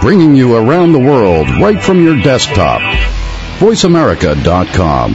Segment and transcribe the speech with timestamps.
[0.00, 2.80] bringing you around the world right from your desktop.
[3.58, 5.12] VoiceAmerica.com.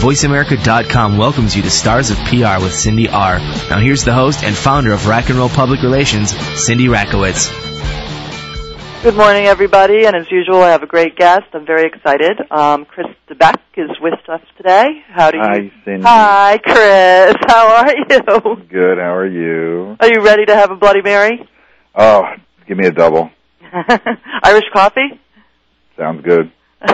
[0.00, 3.38] VoiceAmerica.com welcomes you to Stars of PR with Cindy R.
[3.38, 7.69] Now here's the host and founder of Rack and Roll Public Relations, Cindy Rakowitz.
[9.02, 11.44] Good morning, everybody, and as usual, I have a great guest.
[11.54, 12.38] I'm very excited.
[12.50, 14.84] Um, Chris Debiec is with us today.
[15.08, 15.42] How do you?
[15.42, 16.02] Hi, Cindy.
[16.02, 17.34] Hi, Chris.
[17.48, 18.66] How are you?
[18.68, 18.98] Good.
[18.98, 19.96] How are you?
[20.00, 21.48] Are you ready to have a Bloody Mary?
[21.94, 22.24] Oh,
[22.68, 23.30] give me a double.
[24.42, 25.18] Irish coffee?
[25.96, 26.52] Sounds good.
[26.82, 26.92] I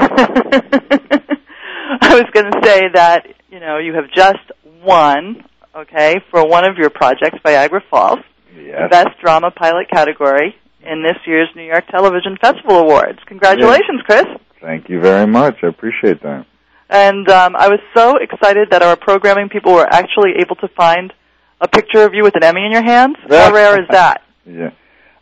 [2.14, 4.52] was going to say that you know you have just
[4.84, 5.45] won,
[5.75, 8.20] okay, for one of your projects, Viagra Falls,
[8.56, 8.91] Yes.
[8.91, 10.55] best drama pilot category
[10.87, 13.19] in this year's New York Television Festival Awards.
[13.27, 14.25] Congratulations, Chris.
[14.61, 15.57] Thank you very much.
[15.62, 16.47] I appreciate that.
[16.89, 21.12] And um, I was so excited that our programming people were actually able to find
[21.61, 23.17] a picture of you with an Emmy in your hands.
[23.29, 24.23] How rare is that?
[24.49, 24.71] Yeah.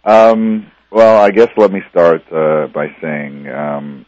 [0.05, 4.05] Um, well, I guess let me start uh, by saying, um,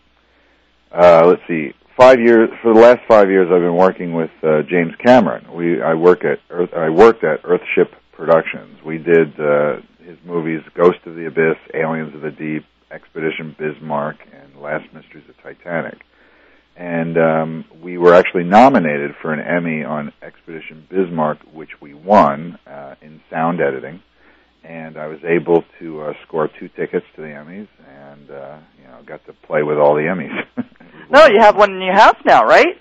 [0.92, 1.72] uh, let's see.
[1.96, 5.50] Five years for the last five years, I've been working with uh, James Cameron.
[5.54, 8.78] We I work at Earth, I worked at Earthship Productions.
[8.84, 14.16] We did uh, his movies Ghost of the Abyss, Aliens of the Deep, Expedition Bismarck,
[14.32, 15.98] and Last Mysteries of Titanic.
[16.76, 22.58] And um, we were actually nominated for an Emmy on Expedition Bismarck, which we won
[22.66, 24.02] uh, in sound editing.
[24.62, 28.88] And I was able to uh, score two tickets to the Emmys, and uh, you
[28.88, 30.44] know, got to play with all the Emmys.
[31.08, 32.80] No, you have one in your house now, right?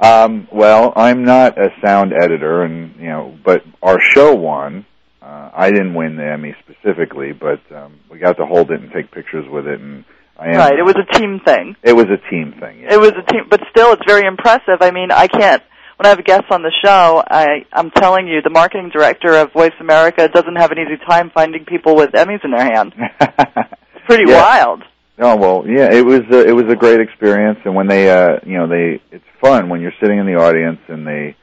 [0.00, 4.86] Um, well, I'm not a sound editor, and you know, but our show won.
[5.28, 8.90] Uh, I didn't win the Emmy specifically, but um, we got to hold it and
[8.92, 10.04] take pictures with it, and
[10.38, 10.56] I am.
[10.56, 10.78] Right.
[10.78, 11.76] It was a team thing.
[11.82, 12.80] It was a team thing.
[12.80, 12.94] Yeah.
[12.94, 14.78] It was a team, but still, it's very impressive.
[14.80, 15.62] I mean, I can't.
[15.96, 19.34] When I have a guest on the show, I, I'm telling you, the marketing director
[19.34, 22.94] of Voice America doesn't have an easy time finding people with Emmys in their hand.
[22.96, 24.40] It's pretty Yeah.
[24.40, 24.84] wild.
[25.20, 28.38] Oh well, yeah, it was a, it was a great experience, and when they, uh,
[28.46, 31.36] you know, they, it's fun when you're sitting in the audience and they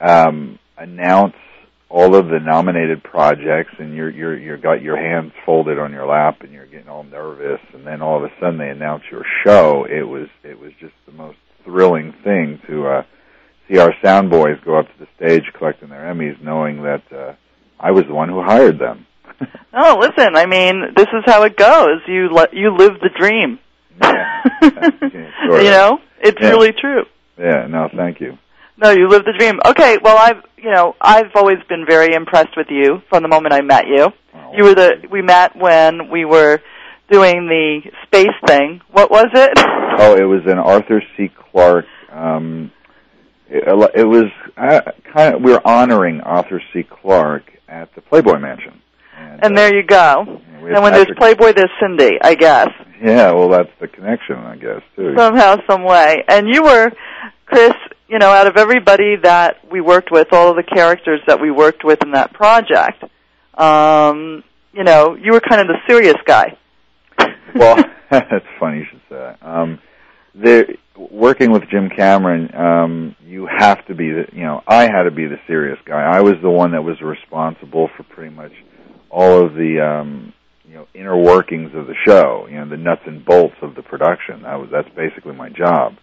[0.00, 1.34] um, announce
[1.88, 6.06] all of the nominated projects, and you're you're you're got your hands folded on your
[6.06, 9.24] lap, and you're getting all nervous, and then all of a sudden they announce your
[9.44, 9.84] show.
[9.88, 13.02] It was it was just the most thrilling thing to uh,
[13.68, 17.34] see our sound boys go up to the stage collecting their Emmys, knowing that uh,
[17.78, 19.06] I was the one who hired them.
[19.78, 20.36] Oh, listen.
[20.36, 22.00] I mean, this is how it goes.
[22.08, 23.58] You le- you live the dream.
[24.00, 24.42] Yeah.
[25.12, 26.48] You know, it's Yeah.
[26.48, 27.04] really true.
[27.38, 28.38] Yeah, no, thank you.
[28.78, 29.58] No, you live the dream.
[29.66, 33.54] Okay, well, I've you know I've always been very impressed with you from the moment
[33.54, 34.08] I met you.
[34.34, 36.60] Oh, You were the we met when we were
[37.10, 38.80] doing the space thing.
[38.92, 39.58] What was it?
[39.98, 41.30] Oh, it was an Arthur C.
[41.50, 41.86] Clarke.
[42.12, 42.70] Um,
[43.48, 43.64] it,
[43.94, 44.24] it was
[44.58, 46.82] uh, kind of we were honoring Arthur C.
[46.82, 48.82] Clarke at the Playboy Mansion.
[49.16, 50.24] And, And uh, there you go.
[50.60, 52.68] had And when there's Playboy, there's Cindy, I guess.
[53.02, 55.14] yeah, well, that's the connection, I guess, too.
[55.16, 56.22] Somehow, some way.
[56.28, 56.90] And you were,
[57.46, 57.72] Chris,
[58.08, 61.50] you know, out of everybody that we worked with, all of the characters that we
[61.50, 63.02] worked with in that project,
[63.54, 66.56] um, you know, you were kind of the serious guy.
[67.54, 67.76] well,
[68.10, 69.38] that's funny you should say that.
[69.42, 69.80] Um,
[70.34, 70.66] there,
[70.96, 75.10] working with Jim Cameron, um, you have to be the, you know, I had to
[75.10, 76.02] be the serious guy.
[76.02, 78.52] I was the one that was responsible for pretty much
[79.10, 80.32] all of the, um,
[80.68, 83.82] you know, inner workings of the show, you know, the nuts and bolts of the
[83.82, 84.42] production.
[84.42, 85.96] That was, that's basically my job.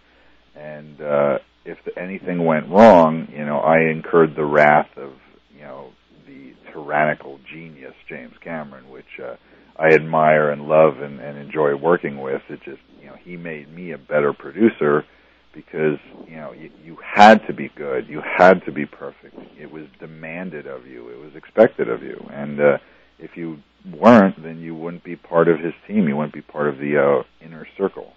[0.56, 5.12] And, uh, if anything went wrong, you know, I incurred the wrath of,
[5.54, 5.90] you know,
[6.26, 9.36] the tyrannical genius, James Cameron, which, uh,
[9.76, 12.42] I admire and love and, and enjoy working with.
[12.48, 15.04] It just, you know, he made me a better producer
[15.52, 15.98] because,
[16.28, 18.08] you know, you, you had to be good.
[18.08, 19.36] You had to be perfect.
[19.58, 21.08] It was demanded of you.
[21.08, 22.24] It was expected of you.
[22.30, 22.78] And, uh,
[23.18, 23.58] if you
[23.92, 26.08] weren't, then you wouldn't be part of his team.
[26.08, 28.12] You wouldn't be part of the, uh, inner circle.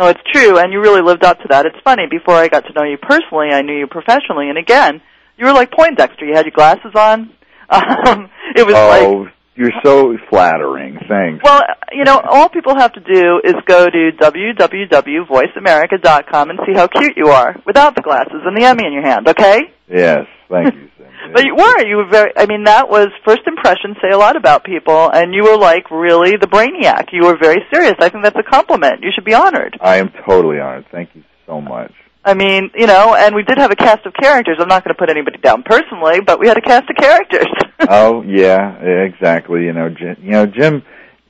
[0.00, 1.66] No, it's true, and you really lived up to that.
[1.66, 5.02] It's funny, before I got to know you personally, I knew you professionally, and again,
[5.36, 6.24] you were like Poindexter.
[6.24, 7.34] You had your glasses on.
[7.72, 9.28] Um, it was like oh,
[9.60, 10.96] you're so flattering.
[11.06, 11.44] Thanks.
[11.44, 11.60] Well,
[11.92, 17.18] you know, all people have to do is go to www.voiceamerica.com and see how cute
[17.18, 19.74] you are without the glasses and the Emmy in your hand, okay?
[19.88, 20.88] yes, thank you.
[21.34, 24.36] But you were, you were very, I mean, that was, first impressions say a lot
[24.36, 27.12] about people, and you were like really the brainiac.
[27.12, 27.92] You were very serious.
[28.00, 29.02] I think that's a compliment.
[29.02, 29.76] You should be honored.
[29.82, 30.86] I am totally honored.
[30.90, 31.92] Thank you so much.
[32.24, 34.58] I mean, you know, and we did have a cast of characters.
[34.60, 37.46] I'm not going to put anybody down personally, but we had a cast of characters.
[37.88, 39.64] oh yeah, exactly.
[39.64, 40.82] You know, Jim, you know Jim.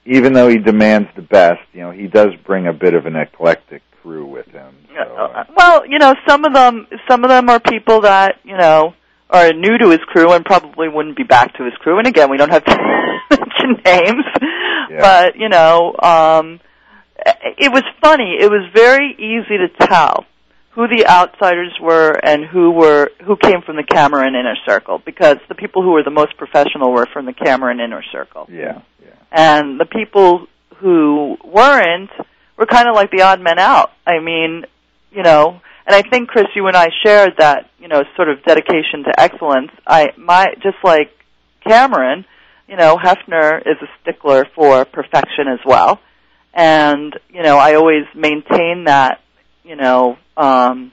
[0.06, 3.14] Even though he demands the best, you know he does bring a bit of an
[3.14, 4.74] eclectic crew with him.
[4.96, 8.56] So, uh, well, you know, some of them, some of them are people that you
[8.56, 8.94] know
[9.28, 11.98] are new to his crew and probably wouldn't be back to his crew.
[11.98, 12.76] And again, we don't have to
[13.30, 14.24] mention names,
[14.90, 14.98] Yeah.
[15.00, 16.58] but you know, um,
[17.24, 18.38] it was funny.
[18.40, 20.24] It was very easy to tell
[20.70, 25.36] who the outsiders were and who were who came from the Cameron inner circle because
[25.48, 29.10] the people who were the most professional were from the Cameron inner circle, Yeah, yeah.
[29.32, 30.46] and the people
[30.76, 32.10] who weren't
[32.56, 33.90] were kind of like the odd men out.
[34.06, 34.64] I mean,
[35.10, 38.44] you know, and I think Chris, you and I shared that you know sort of
[38.44, 39.72] dedication to excellence.
[39.86, 41.10] I my just like
[41.66, 42.24] Cameron,
[42.68, 46.00] you know, Hefner is a stickler for perfection as well,
[46.54, 49.20] and you know I always maintain that
[49.64, 50.92] you know um,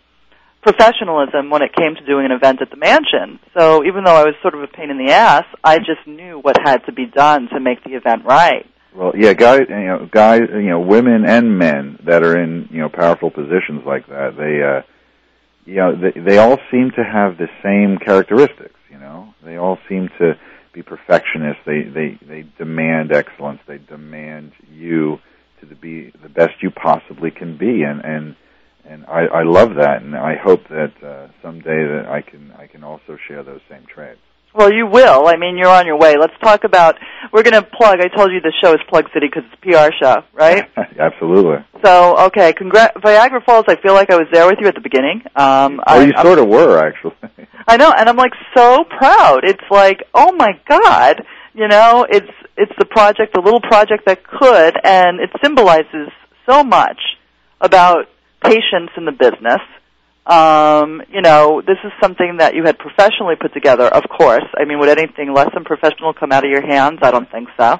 [0.61, 3.39] professionalism when it came to doing an event at the mansion.
[3.57, 6.39] So even though I was sort of a pain in the ass, I just knew
[6.39, 8.65] what had to be done to make the event right.
[8.93, 12.79] Well, yeah, guys, you know, guys, you know, women and men that are in, you
[12.79, 14.81] know, powerful positions like that, they, uh,
[15.65, 18.79] you know, they, they all seem to have the same characteristics.
[18.89, 20.33] You know, they all seem to
[20.73, 21.61] be perfectionists.
[21.65, 23.59] They, they, they demand excellence.
[23.67, 25.19] They demand you
[25.59, 28.35] to be the best you possibly can be, and and
[28.87, 32.67] and I, I love that, and I hope that uh, someday that I can I
[32.67, 34.19] can also share those same traits.
[34.55, 35.27] Well, you will.
[35.27, 36.15] I mean, you're on your way.
[36.17, 36.95] Let's talk about.
[37.31, 37.99] We're going to plug.
[37.99, 40.63] I told you the show is Plug City because it's a PR show, right?
[40.99, 41.57] Absolutely.
[41.85, 42.95] So, okay, congrat.
[42.95, 43.65] Viagra Falls.
[43.67, 45.21] I feel like I was there with you at the beginning.
[45.35, 47.13] Um, Well, I, you I'm- sort of were actually.
[47.67, 49.41] I know, and I'm like so proud.
[49.43, 51.21] It's like, oh my god,
[51.53, 56.09] you know, it's it's the project, the little project that could, and it symbolizes
[56.49, 56.97] so much
[57.61, 58.05] about
[58.43, 59.61] patience in the business.
[60.25, 64.43] Um, you know, this is something that you had professionally put together, of course.
[64.57, 66.99] I mean, would anything less than professional come out of your hands?
[67.01, 67.79] I don't think so.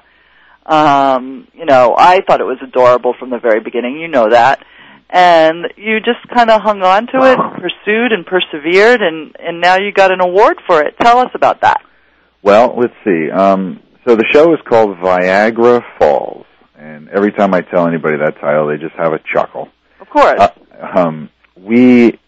[0.65, 3.97] Um, you know, I thought it was adorable from the very beginning.
[3.99, 4.63] You know that.
[5.09, 9.77] And you just kind of hung on to it, pursued and persevered, and, and now
[9.77, 10.95] you got an award for it.
[10.99, 11.81] Tell us about that.
[12.41, 13.29] Well, let's see.
[13.31, 16.45] Um, so the show is called Viagra Falls,
[16.77, 19.69] and every time I tell anybody that title, they just have a chuckle.
[20.07, 20.39] Of course.
[20.39, 22.19] Uh, um, we,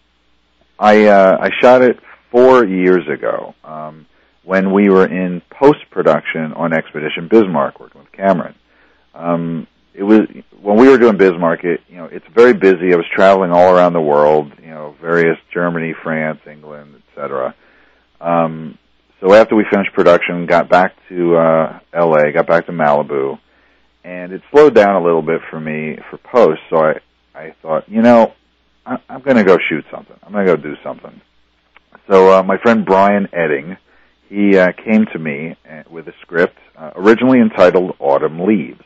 [0.78, 1.98] I, uh, I shot it
[2.30, 4.06] four years ago um,
[4.44, 8.54] when we were in post production on Expedition Bismarck, working with Cameron.
[9.14, 10.20] Um, it was
[10.62, 11.64] when we were doing Bismarck.
[11.64, 12.92] It, you know, it's very busy.
[12.92, 14.52] I was traveling all around the world.
[14.62, 17.54] You know, various Germany, France, England, etc.
[18.20, 18.78] Um,
[19.20, 23.38] so after we finished production, got back to uh, L.A., got back to Malibu,
[24.04, 26.60] and it slowed down a little bit for me for post.
[26.70, 27.00] So I,
[27.40, 28.34] I thought, you know,
[28.84, 30.16] I, I'm going to go shoot something.
[30.22, 31.20] I'm going to go do something.
[32.10, 33.76] So uh, my friend Brian Edding,
[34.28, 38.82] he uh, came to me uh, with a script uh, originally entitled Autumn Leaves,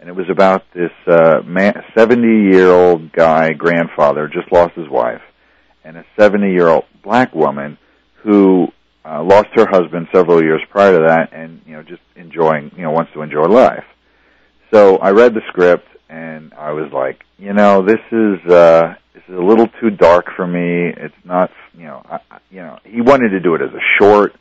[0.00, 5.22] and it was about this uh, 70-year-old guy, grandfather, just lost his wife,
[5.84, 7.78] and a 70-year-old black woman
[8.24, 8.66] who
[9.04, 12.82] uh, lost her husband several years prior to that, and you know, just enjoying, you
[12.82, 13.84] know, wants to enjoy life.
[14.72, 19.22] So I read the script, and I was like, you know, this is uh, this
[19.28, 20.92] is a little too dark for me.
[20.94, 22.20] It's not, you know, I,
[22.50, 24.34] you know, he wanted to do it as a short,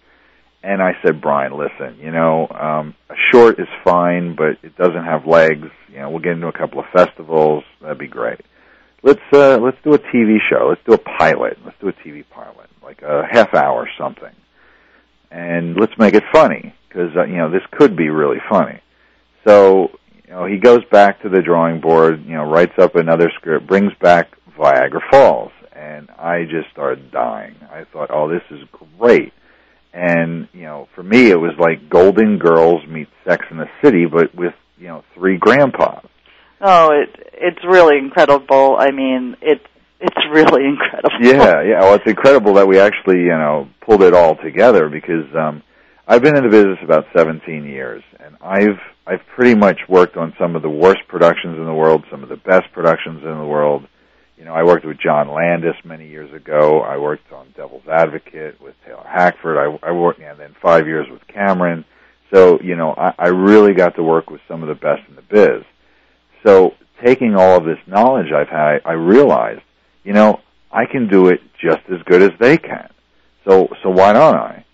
[0.61, 5.05] and I said, Brian, listen, you know, um, a short is fine, but it doesn't
[5.05, 5.69] have legs.
[5.89, 7.63] You know, we'll get into a couple of festivals.
[7.81, 8.41] That'd be great.
[9.01, 10.67] Let's uh, let's do a TV show.
[10.67, 11.57] Let's do a pilot.
[11.63, 14.35] Let's do a TV pilot, like a half hour or something,
[15.31, 18.81] and let's make it funny because uh, you know this could be really funny.
[19.47, 19.91] So
[20.31, 22.23] you know he goes back to the drawing board.
[22.25, 27.55] You know, writes up another script, brings back Viagra Falls, and I just started dying.
[27.69, 28.59] I thought, oh, this is
[28.97, 29.33] great.
[29.93, 34.05] And you know, for me, it was like Golden Girls meets Sex in the City,
[34.05, 36.05] but with you know three grandpas.
[36.61, 38.77] Oh, it it's really incredible.
[38.79, 39.65] I mean, it's
[39.99, 41.17] it's really incredible.
[41.19, 41.81] Yeah, yeah.
[41.81, 45.61] Well, it's incredible that we actually, you know, pulled it all together because um,
[46.11, 50.33] I've been in the business about 17 years, and I've I've pretty much worked on
[50.37, 53.45] some of the worst productions in the world, some of the best productions in the
[53.45, 53.87] world.
[54.37, 56.81] You know, I worked with John Landis many years ago.
[56.81, 59.57] I worked on Devil's Advocate with Taylor Hackford.
[59.57, 61.85] I, I worked, and then five years with Cameron.
[62.33, 65.15] So, you know, I, I really got to work with some of the best in
[65.15, 65.63] the biz.
[66.45, 69.61] So, taking all of this knowledge I've had, I realized,
[70.03, 70.41] you know,
[70.73, 72.89] I can do it just as good as they can.
[73.47, 74.65] So, so why don't I?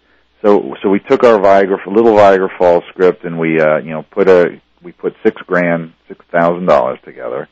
[0.44, 4.04] So, so we took our Viagra, little Viagra Falls script, and we, uh, you know,
[4.04, 7.50] put a, we put six grand, six thousand dollars together,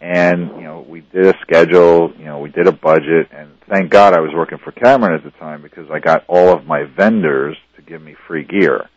[0.00, 3.90] and you know, we did a schedule, you know, we did a budget, and thank
[3.90, 6.84] God I was working for Cameron at the time because I got all of my
[6.84, 8.88] vendors to give me free gear.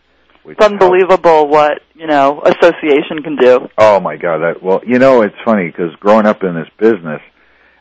[0.43, 3.69] Which It's unbelievable what you know association can do.
[3.77, 4.39] Oh my God!
[4.39, 7.21] That well, you know, it's funny because growing up in this business,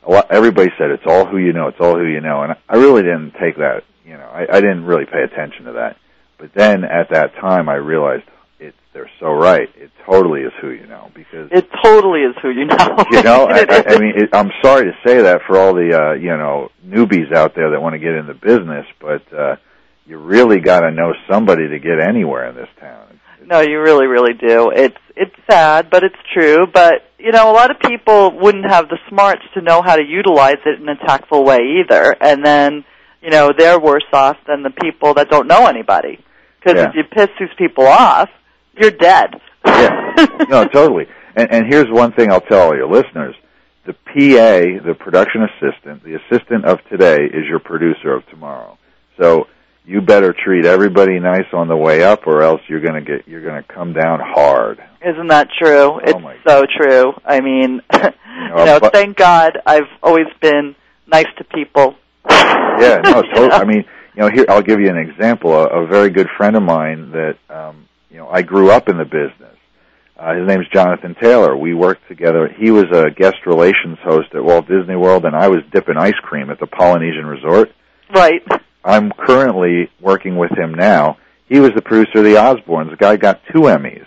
[0.06, 1.68] a lot, everybody said it's all who you know.
[1.68, 4.60] It's all who you know, and I really didn't take that you know, I, I
[4.60, 5.96] didn't really pay attention to that.
[6.38, 8.24] But then at that time, I realized
[8.58, 9.68] it's they're so right.
[9.76, 13.04] It totally is who you know because It totally is who you know.
[13.10, 13.46] you know.
[13.46, 16.36] I, I, I mean, it, I'm sorry to say that for all the uh, you
[16.36, 19.56] know newbies out there that want to get in the business, but uh,
[20.06, 23.20] you really got to know somebody to get anywhere in this town.
[23.44, 24.70] No, you really, really do.
[24.74, 26.66] It's it's sad, but it's true.
[26.72, 30.02] But you know, a lot of people wouldn't have the smarts to know how to
[30.02, 32.84] utilize it in a tactful way either, and then
[33.22, 36.18] you know they're worse off than the people that don't know anybody.
[36.62, 36.88] Because Yeah.
[36.88, 38.28] if you piss these people off,
[38.76, 39.40] you're dead.
[39.66, 40.14] Yeah.
[40.48, 41.06] no, totally.
[41.36, 43.34] And, and here's one thing I'll tell all your listeners:
[43.86, 48.76] the PA, the production assistant, the assistant of today, is your producer of tomorrow.
[49.18, 49.46] So
[49.86, 53.44] you better treat everybody nice on the way up, or else you're gonna get you're
[53.44, 54.82] gonna come down hard.
[55.04, 55.98] Isn't that true?
[55.98, 57.12] Oh, it's so true.
[57.24, 58.00] I mean, you
[58.66, 60.74] know, but- thank God I've always been
[61.06, 61.94] nice to people.
[62.28, 63.48] Yeah, no, totally.
[63.48, 63.54] know?
[63.54, 63.84] I mean,
[64.14, 65.52] you know, here I'll give you an example.
[65.54, 68.98] A, a very good friend of mine that um, you know I grew up in
[68.98, 69.56] the business.
[70.16, 71.56] Uh, his name's Jonathan Taylor.
[71.56, 72.48] We worked together.
[72.48, 76.18] He was a guest relations host at Walt Disney World, and I was dipping ice
[76.22, 77.72] cream at the Polynesian Resort.
[78.14, 78.42] right.
[78.82, 81.18] I'm currently working with him now.
[81.48, 82.90] He was the producer of the Osbournes.
[82.90, 84.06] The guy got two Emmys.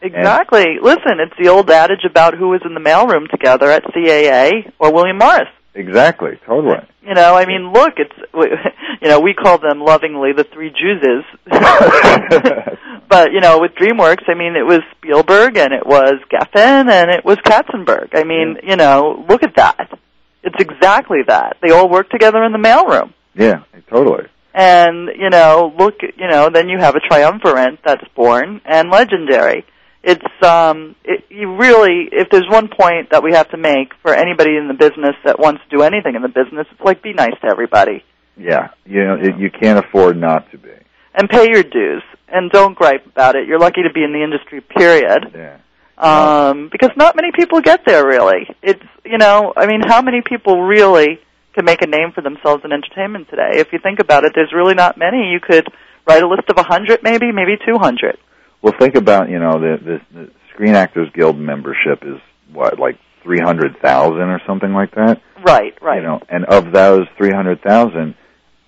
[0.00, 0.78] Exactly.
[0.80, 4.92] Listen, it's the old adage about who was in the mailroom together at CAA or
[4.92, 5.48] William Morris.
[5.78, 6.80] Exactly, totally.
[7.02, 8.12] You know, I mean, look, it's
[9.00, 11.24] you know we call them lovingly the three Juices,
[13.08, 17.10] but you know with DreamWorks, I mean it was Spielberg and it was Geffen and
[17.12, 18.08] it was Katzenberg.
[18.14, 19.96] I mean, you know, look at that.
[20.42, 21.58] It's exactly that.
[21.62, 23.14] They all work together in the mailroom.
[23.36, 24.26] Yeah, totally.
[24.52, 29.64] and you know look you know then you have a triumvirate that's born and legendary
[30.02, 34.14] it's um it, you really if there's one point that we have to make for
[34.14, 37.12] anybody in the business that wants to do anything in the business it's like be
[37.12, 38.04] nice to everybody.
[38.36, 40.70] Yeah, you know, it, you can't afford not to be.
[41.14, 43.48] and pay your dues and don't gripe about it.
[43.48, 45.34] You're lucky to be in the industry period.
[45.34, 45.58] Yeah.
[45.98, 48.46] um because not many people get there really.
[48.62, 51.18] It's you know i mean how many people really
[51.54, 53.52] can make a name for themselves in entertainment today?
[53.54, 55.32] If you think about it there's really not many.
[55.32, 55.66] You could
[56.06, 58.16] write a list of a hundred maybe maybe two hundred
[58.62, 62.20] Well, think about you know the, the the Screen Actors Guild membership is
[62.52, 65.20] what like three hundred thousand or something like that.
[65.44, 68.14] right right You know, and of those three hundred thousand,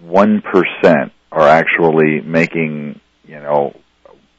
[0.00, 3.74] one percent are actually making you know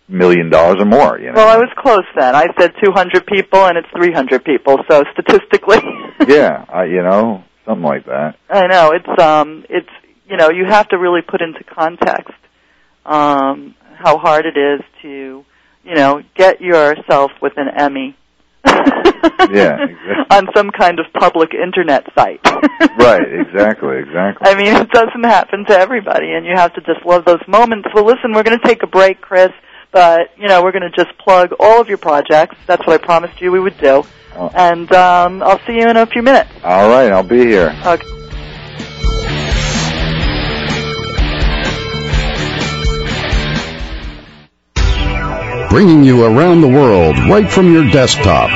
[0.08, 1.18] million dollars or more.
[1.20, 1.34] You know.
[1.36, 4.78] well i was close then i said two hundred people and it's three hundred people
[4.90, 5.80] so statistically
[6.28, 8.36] yeah, I, you know, something like that.
[8.50, 9.90] I know it's um it's
[10.30, 12.34] you know you have to really put into context
[13.06, 15.46] um how hard it is to
[15.84, 18.16] you know get yourself with an Emmy.
[18.64, 18.72] Yeah,
[19.84, 20.26] exactly.
[20.32, 22.40] On some kind of public internet site.
[22.98, 23.22] Right.
[23.48, 23.98] Exactly.
[23.98, 24.48] Exactly.
[24.48, 27.88] I mean, it doesn't happen to everybody, and you have to just love those moments.
[27.94, 29.50] Well, listen, we're going to take a break, Chris,
[29.92, 32.56] but you know, we're going to just plug all of your projects.
[32.68, 34.04] That's what I promised you we would do,
[34.36, 34.52] Oh.
[34.56, 36.50] and um, I'll see you in a few minutes.
[36.64, 37.76] All right, I'll be here.
[37.86, 38.21] Okay.
[45.72, 48.50] Bringing you around the world right from your desktop.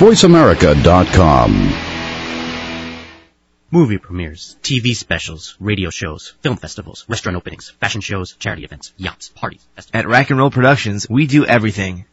[0.00, 1.72] VoiceAmerica.com.
[3.70, 9.28] Movie premieres, TV specials, radio shows, film festivals, restaurant openings, fashion shows, charity events, yachts,
[9.28, 12.06] parties, festivals, At Rack and Roll Productions, we do everything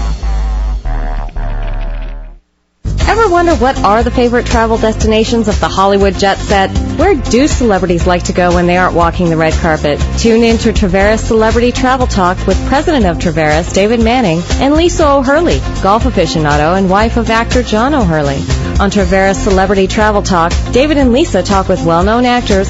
[3.10, 6.70] Ever wonder what are the favorite travel destinations of the Hollywood jet set?
[7.00, 10.00] Where do celebrities like to go when they aren't walking the red carpet?
[10.20, 15.10] Tune in to Traveris Celebrity Travel Talk with President of Traveris, David Manning, and Lisa
[15.10, 18.38] O'Hurley, golf aficionado and wife of actor John O'Hurley.
[18.80, 22.70] On Traveris Celebrity Travel Talk, David and Lisa talk with well-known actors,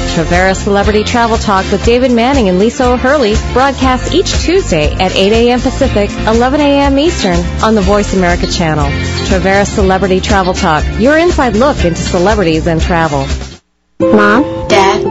[0.11, 5.31] Travera Celebrity Travel Talk with David Manning and Lisa O'Hurley broadcasts each Tuesday at 8
[5.31, 5.61] a.m.
[5.61, 6.99] Pacific, 11 a.m.
[6.99, 8.87] Eastern on the Voice America channel.
[9.27, 13.25] Travera Celebrity Travel Talk, your inside look into celebrities and travel.
[14.01, 14.67] Mom?
[14.67, 15.10] Dad?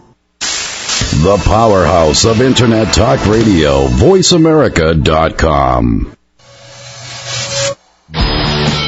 [1.09, 6.15] The powerhouse of Internet Talk Radio, VoiceAmerica.com.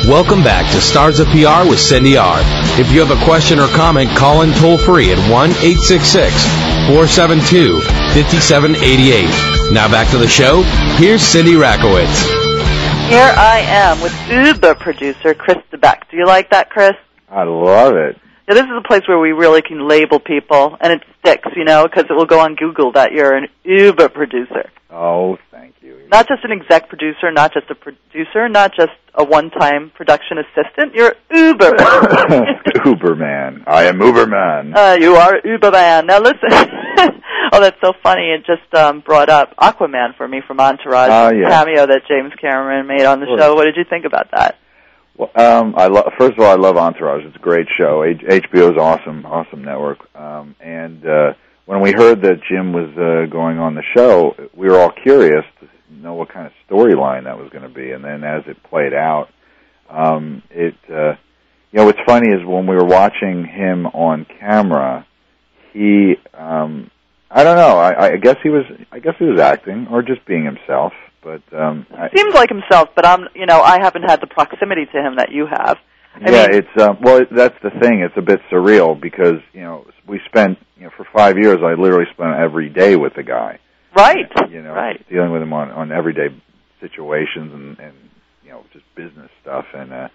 [0.07, 2.39] Welcome back to Stars of PR with Cindy R.
[2.79, 6.33] If you have a question or comment, call in toll free at 1 866
[6.87, 9.73] 472 5788.
[9.73, 10.61] Now back to the show.
[10.97, 12.27] Here's Cindy Rakowitz.
[13.09, 16.09] Here I am with Uber producer Chris Debiec.
[16.09, 16.93] Do you like that, Chris?
[17.29, 18.17] I love it.
[18.47, 21.63] Yeah, this is a place where we really can label people, and it sticks, you
[21.63, 24.69] know, because it will go on Google that you're an Uber producer.
[24.89, 26.07] Oh, thank you.
[26.11, 30.93] Not just an exec producer, not just a producer, not just a one-time production assistant.
[30.93, 31.71] You're Uber.
[32.83, 33.63] Uberman.
[33.67, 34.75] I am Uberman.
[34.75, 36.05] Uh, you are Uberman.
[36.07, 36.49] Now listen.
[37.53, 38.31] oh, that's so funny.
[38.31, 41.49] It just um, brought up Aquaman for me from Entourage, Oh, yeah.
[41.49, 43.55] cameo that James Cameron made on the show.
[43.55, 44.57] What did you think about that?
[45.15, 47.23] Well, um, I lo- first of all, I love Entourage.
[47.25, 48.03] It's a great show.
[48.03, 49.99] H- HBO's awesome, awesome network.
[50.15, 51.33] Um, and uh,
[51.65, 55.45] when we heard that Jim was uh, going on the show, we were all curious
[55.59, 57.91] to know what kind of storyline that was going to be.
[57.91, 59.29] And then as it played out,
[59.89, 61.13] um, it uh,
[61.71, 65.05] you know what's funny is when we were watching him on camera,
[65.73, 66.89] he um,
[67.29, 67.77] I don't know.
[67.77, 68.65] I, I guess he was.
[68.91, 70.93] I guess he was acting or just being himself.
[71.23, 74.85] But um, I, Seems like himself, but I'm, you know, I haven't had the proximity
[74.85, 75.77] to him that you have.
[76.15, 78.01] I yeah, mean- it's um, well, that's the thing.
[78.01, 81.57] It's a bit surreal because you know we spent you know for five years.
[81.63, 83.59] I literally spent every day with the guy.
[83.95, 84.25] Right.
[84.49, 85.03] You know, Right.
[85.09, 86.27] dealing with him on on everyday
[86.81, 87.93] situations and and
[88.43, 89.65] you know just business stuff.
[89.73, 90.09] And uh,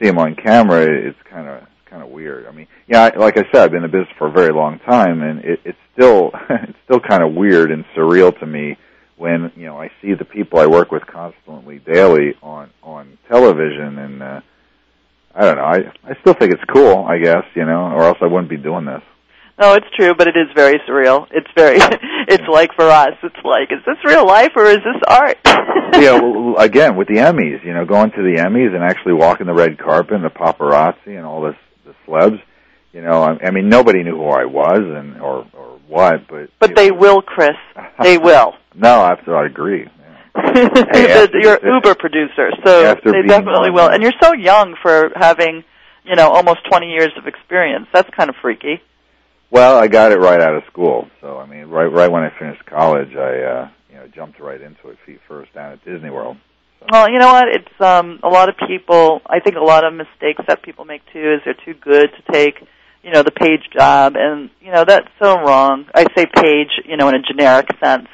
[0.00, 2.46] see him on camera, it's kind of kind of weird.
[2.46, 4.52] I mean, yeah, I, like I said, I've been in the business for a very
[4.52, 8.76] long time, and it, it's still it's still kind of weird and surreal to me
[9.22, 13.98] when you know I see the people I work with constantly daily on on television
[13.98, 14.22] and.
[14.22, 14.40] uh
[15.34, 15.64] I don't know.
[15.64, 17.06] I I still think it's cool.
[17.06, 19.00] I guess you know, or else I wouldn't be doing this.
[19.58, 21.26] No, it's true, but it is very surreal.
[21.30, 21.76] It's very,
[22.28, 25.38] it's like for us, it's like, is this real life or is this art?
[25.46, 26.20] yeah.
[26.20, 29.54] Well, again, with the Emmys, you know, going to the Emmys and actually walking the
[29.54, 32.40] red carpet and the paparazzi and all this the celebs.
[32.92, 35.71] You know, I, I mean, nobody knew who I was and or or
[36.28, 37.56] but But they will, Chris.
[38.02, 38.54] They will.
[38.74, 39.86] no, I I agree.
[40.34, 43.88] you're an Uber producer, so they definitely will.
[43.88, 45.62] And you're so young for having,
[46.04, 47.86] you know, almost 20 years of experience.
[47.92, 48.80] That's kind of freaky.
[49.50, 52.30] Well, I got it right out of school, so I mean, right right when I
[52.38, 56.08] finished college, I uh, you know jumped right into it feet first down at Disney
[56.08, 56.38] World.
[56.90, 57.48] Well, you know what?
[57.48, 59.20] It's um a lot of people.
[59.26, 62.32] I think a lot of mistakes that people make too is they're too good to
[62.32, 62.66] take,
[63.02, 65.86] you know, the page job, and you know that's so wrong.
[65.94, 68.08] I say page, you know, in a generic sense.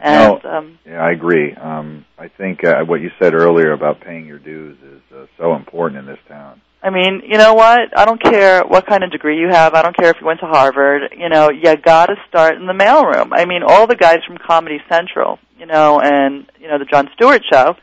[0.00, 1.54] And no, um, yeah, I agree.
[1.54, 5.54] Um, I think uh, what you said earlier about paying your dues is uh, so
[5.54, 6.60] important in this town.
[6.82, 7.98] I mean, you know what?
[7.98, 9.74] I don't care what kind of degree you have.
[9.74, 11.14] I don't care if you went to Harvard.
[11.16, 13.30] You know, you got to start in the mailroom.
[13.32, 17.08] I mean, all the guys from Comedy Central, you know, and you know the Jon
[17.14, 17.76] Stewart show.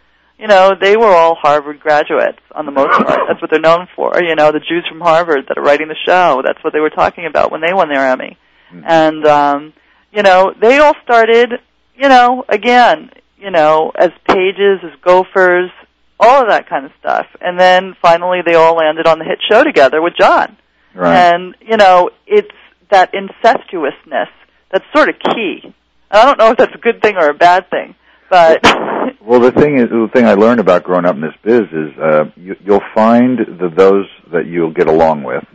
[0.43, 3.21] You know, they were all Harvard graduates on the most part.
[3.29, 4.21] That's what they're known for.
[4.21, 6.41] You know, the Jews from Harvard that are writing the show.
[6.45, 8.37] That's what they were talking about when they won their Emmy.
[8.85, 9.73] And um,
[10.11, 11.53] you know, they all started.
[11.95, 15.71] You know, again, you know, as pages, as gophers,
[16.19, 17.27] all of that kind of stuff.
[17.39, 20.57] And then finally they all landed on the hit show together with John.
[20.93, 21.15] Right.
[21.15, 22.51] And, you know, it's
[22.91, 24.27] that incestuousness
[24.71, 25.61] that's sort of key.
[25.63, 25.73] And
[26.11, 27.95] I don't know if that's a good thing or a bad thing,
[28.33, 28.59] but
[29.25, 31.97] Well, the thing is, the thing I learned about growing up in this biz is
[31.97, 35.45] uh, you, you'll find the, those that you'll get along with,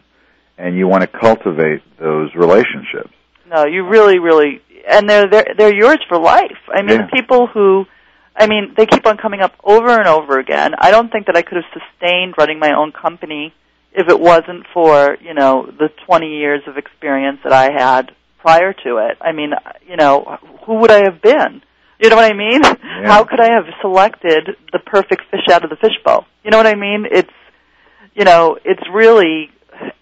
[0.56, 3.12] and you want to cultivate those relationships.
[3.46, 6.60] no, you really, really, and they're they're they're yours for life.
[6.72, 7.08] I mean, Yeah.
[7.12, 7.84] people who,
[8.34, 10.70] I mean, they keep on coming up over and over again.
[10.78, 13.52] I don't think that I could have sustained running my own company
[13.92, 18.72] if it wasn't for, you know, the 20 years of experience that I had prior
[18.84, 19.18] to it.
[19.20, 19.52] I mean,
[19.86, 21.62] you know, who would I have been?
[22.00, 22.60] You know what I mean?
[22.62, 23.06] Yeah.
[23.06, 26.26] How could I have selected the perfect fish out of the fishbowl?
[26.44, 27.06] You know what I mean?
[27.10, 27.30] It's,
[28.14, 29.50] you know, it's really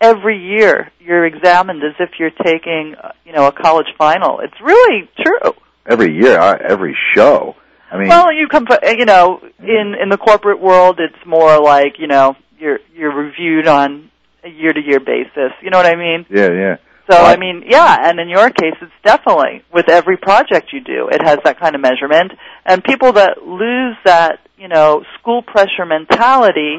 [0.01, 4.41] every year you're examined as if you're taking, you know, a college final.
[4.41, 5.53] It's really true.
[5.87, 7.55] Every year, every show.
[7.91, 11.99] I mean, Well, you come, you know, in in the corporate world, it's more like,
[11.99, 14.11] you know, you're you're reviewed on
[14.43, 15.53] a year to year basis.
[15.63, 16.27] You know what I mean?
[16.31, 16.77] yeah, yeah.
[17.09, 20.81] So Well, I mean, yeah, and in your case, it's definitely with every project you
[20.81, 22.33] do, it has that kind of measurement.
[22.65, 26.79] And people that lose that, you know, school pressure mentality,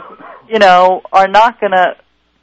[0.50, 1.96] you know, are not going to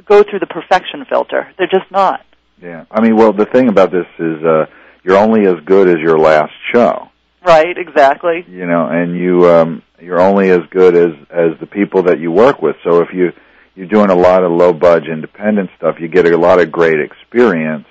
[0.07, 1.53] go through the perfection filter.
[1.59, 2.25] They're just not.
[2.63, 2.85] Yeah.
[2.91, 4.67] I mean, well, the thing about this is, uh,
[5.03, 7.11] you're only as good as your last show.
[7.45, 7.77] Right?
[7.77, 8.45] Exactly.
[8.49, 12.33] you know, and you um you're only as good as as the people that you
[12.33, 12.77] work with.
[12.83, 13.33] So if you
[13.75, 17.01] you're doing a lot of low budget independent stuff, you get a lot of great
[17.01, 17.87] experience,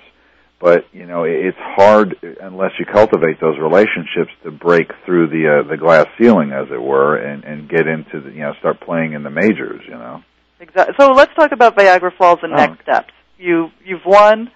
[0.60, 5.68] but you know, it's hard unless you cultivate those relationships to break through the uh,
[5.68, 9.12] the glass ceiling as it were and and get into the you know, start playing
[9.12, 10.22] in the majors, you know.
[10.60, 10.94] Exactly.
[10.98, 12.56] So let's talk about Viagra Falls and Oh.
[12.56, 13.12] next steps.
[13.38, 14.50] You you've won.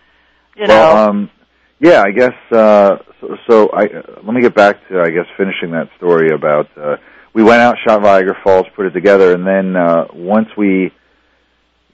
[0.56, 0.74] You know.
[0.74, 1.30] Well, um,
[1.80, 2.34] yeah, I guess.
[2.50, 6.30] Uh, so, so I uh, let me get back to I guess finishing that story
[6.34, 6.68] about.
[6.76, 6.96] Uh,
[7.34, 10.90] we went out, shot Viagra Falls, put it together, and then uh, once we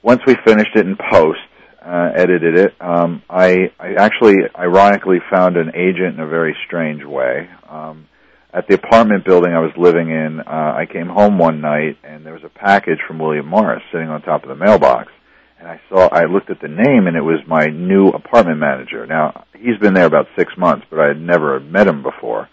[0.05, 1.39] once we finished it in post,
[1.83, 2.75] uh, edited it.
[2.79, 7.49] Um, I, I actually, ironically, found an agent in a very strange way.
[7.67, 8.07] Um,
[8.53, 12.23] at the apartment building I was living in, uh, I came home one night and
[12.23, 15.11] there was a package from William Morris sitting on top of the mailbox.
[15.59, 19.07] And I saw, I looked at the name and it was my new apartment manager.
[19.07, 22.47] Now, he's been there about six months, but I had never met him before.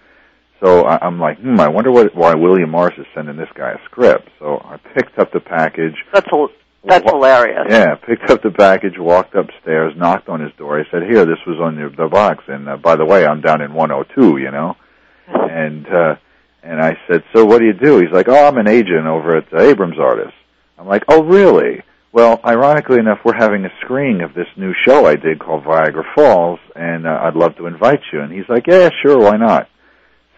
[0.64, 3.72] So I, I'm like, hmm, I wonder what, why William Morris is sending this guy
[3.72, 4.28] a script.
[4.38, 6.48] So I picked up the package, that's hil-
[6.84, 7.66] that's Wha- hilarious.
[7.70, 10.80] yeah, picked up the package, walked upstairs, knocked on his door.
[10.80, 13.40] I said, "Here, this was on the, the box, and uh, by the way, I'm
[13.40, 14.76] down in 102, you know."
[15.32, 16.16] And uh,
[16.62, 19.36] and I said, "So what do you do?" He's like, "Oh, I'm an agent over
[19.36, 20.34] at uh, Abrams Artists."
[20.78, 25.06] I'm like, "Oh, really?" Well, ironically enough, we're having a screening of this new show
[25.06, 28.20] I did called Viagra Falls, and uh, I'd love to invite you.
[28.20, 29.68] And he's like, "Yeah, sure, why not?"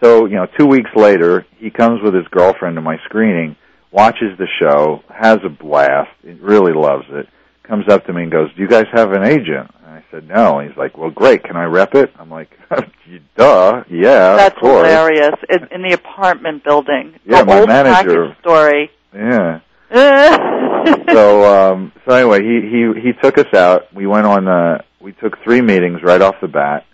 [0.03, 3.55] So, you know, two weeks later, he comes with his girlfriend to my screening,
[3.95, 7.27] watches the show, has a blast, really loves it,
[7.63, 9.71] comes up to me and goes, Do you guys have an agent?
[9.85, 10.59] And I said, No.
[10.59, 12.11] And he's like, Well, great, can I rep it?
[12.19, 12.49] I'm like,
[13.37, 14.85] Duh, yeah, That's of course.
[14.87, 15.35] hilarious.
[15.49, 17.15] In, in the apartment building.
[17.25, 18.91] Yeah, the my manager- story.
[19.13, 19.61] Yeah.
[21.11, 25.11] so um so anyway he he he took us out we went on uh we
[25.13, 26.85] took three meetings right off the bat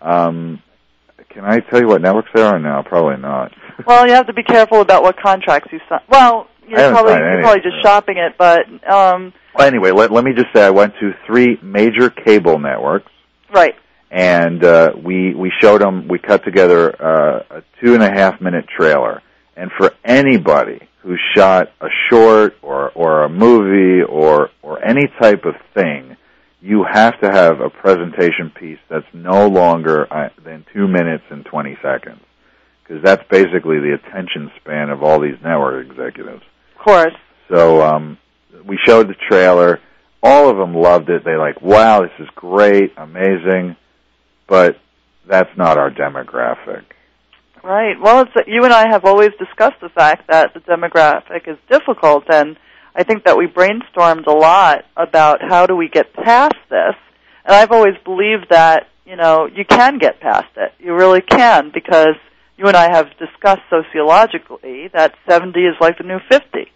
[0.00, 0.62] um
[1.30, 2.82] can i tell you what networks there are now?
[2.82, 3.52] probably not
[3.86, 6.00] well, you have to be careful about what contracts you sign.
[6.08, 10.24] Well, you're haven't probably you're probably just shopping it, but um, well, anyway let let
[10.24, 13.10] me just say i went to three major cable networks
[13.54, 13.74] right.
[14.10, 18.40] and uh we we showed them we cut together uh, a two and a half
[18.40, 19.22] minute trailer
[19.56, 25.44] and for anybody who shot a short or or a movie or or any type
[25.44, 26.16] of thing
[26.60, 31.44] you have to have a presentation piece that's no longer uh, than two minutes and
[31.44, 32.20] 20 seconds.
[32.82, 36.42] Because that's basically the attention span of all these network executives.
[36.78, 37.14] Of course.
[37.52, 38.18] So um,
[38.66, 39.78] we showed the trailer.
[40.22, 41.24] All of them loved it.
[41.24, 43.76] They like, wow, this is great, amazing.
[44.48, 44.78] But
[45.28, 46.84] that's not our demographic.
[47.62, 48.00] Right.
[48.00, 52.24] Well, it's you and I have always discussed the fact that the demographic is difficult,
[52.28, 52.56] and
[52.98, 56.96] I think that we brainstormed a lot about how do we get past this.
[57.44, 60.72] And I've always believed that you know you can get past it.
[60.80, 62.16] You really can because
[62.56, 66.66] you and I have discussed sociologically that 70 is like the new 50.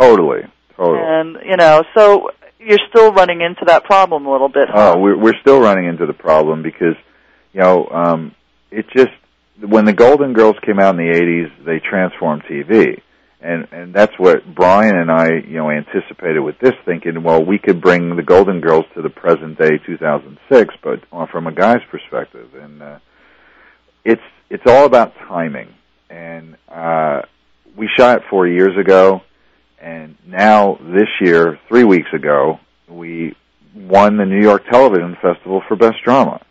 [0.00, 0.40] Totally,
[0.74, 0.98] totally.
[1.02, 4.68] And, you know, so you're still running into that problem a little bit.
[4.68, 4.94] huh?
[4.96, 6.96] Oh, we're we're still running into the problem because,
[7.52, 8.34] you know, um,
[8.70, 9.12] it just
[9.60, 13.02] when the Golden Girls came out in the '80s, they transformed TV,
[13.40, 17.58] and and that's what Brian and I, you know, anticipated with this, thinking, well, we
[17.58, 21.82] could bring the Golden Girls to the present day 2006, but uh, from a guy's
[21.90, 22.98] perspective, and uh,
[24.04, 25.72] it's it's all about timing,
[26.10, 27.22] and uh,
[27.76, 29.22] we shot it four years ago,
[29.80, 33.36] and now this year, three weeks ago, we
[33.74, 36.44] won the New York Television Festival for Best Drama.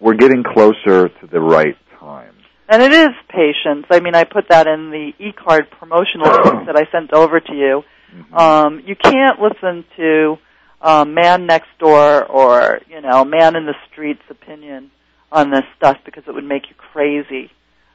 [0.00, 2.34] We're getting closer to the right time.
[2.72, 3.84] And it is patience.
[3.90, 6.24] I mean, I put that in the e-card promotional
[6.66, 7.82] that I sent over to you.
[8.14, 8.34] Mm-hmm.
[8.34, 10.38] Um, you can't listen to
[10.80, 14.90] um, man next door or you know man in the street's opinion
[15.30, 17.50] on this stuff because it would make you crazy.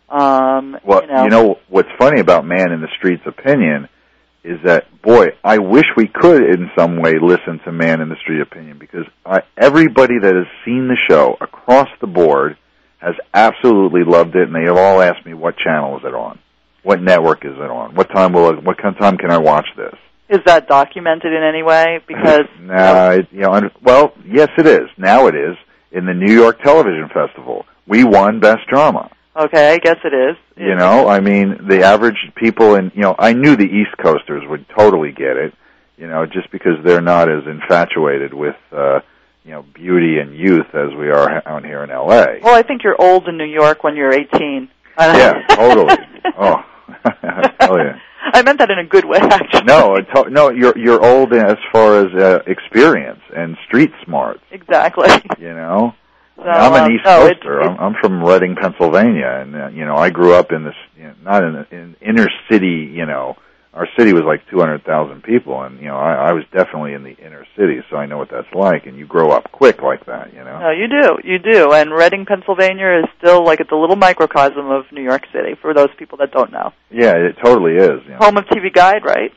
[0.09, 3.89] Um, Well, you know, what's funny about Man in the Street's opinion
[4.43, 8.15] is that boy, I wish we could in some way listen to Man in the
[8.21, 12.57] Street opinion because I, everybody that has seen the show across the board
[12.99, 16.39] has absolutely loved it, and they have all asked me what channel is it on,
[16.83, 19.37] what network is it on, what time will it, what kind of time can I
[19.37, 19.93] watch this?
[20.29, 21.99] is that documented in any way?
[22.05, 24.89] Because Nah, it, you know, well, yes, it is.
[24.97, 25.55] Now it is
[25.91, 27.65] in the New York Television Festival.
[27.87, 29.09] We won Best Drama.
[29.35, 30.35] okay, I guess it is.
[30.57, 34.43] You know, I mean, the average people in, you know, I knew the East Coasters
[34.49, 35.53] would totally get it,
[35.97, 38.99] you know, just because they're not as infatuated with, uh,
[39.47, 42.39] you know, beauty and youth as we are out here in L.A.
[42.43, 44.69] Well, I think you're old in New York when you're 18.
[44.99, 45.95] Yeah, totally.
[46.37, 46.55] Oh,
[47.59, 47.99] hell yeah.
[48.33, 49.63] I meant that in a good way, actually.
[49.63, 54.41] No, to- no, you're you're old as far as uh, experience and street smarts.
[54.51, 55.07] Exactly.
[55.39, 55.93] You know,
[56.35, 57.61] So, I'm an um, East no, it's- Coaster.
[57.61, 61.03] I'm, I'm from Reading, Pennsylvania, and uh, you know I grew up in this, you
[61.03, 62.91] know, not in in inner city.
[62.93, 63.37] You know,
[63.77, 67.15] our city was like 200,000 people, and you know I, I was definitely in the
[67.15, 68.87] inner city, so I know what that's like.
[68.87, 70.59] And you grow up quick like that, you know.
[70.59, 71.71] No, you do, you do.
[71.73, 75.75] And Reading, Pennsylvania is still like it's a little microcosm of New York City for
[75.75, 76.73] those people that don't know.
[76.89, 78.01] Yeah, it totally is.
[78.05, 78.17] You know.
[78.21, 79.31] Home of TV Guide, right?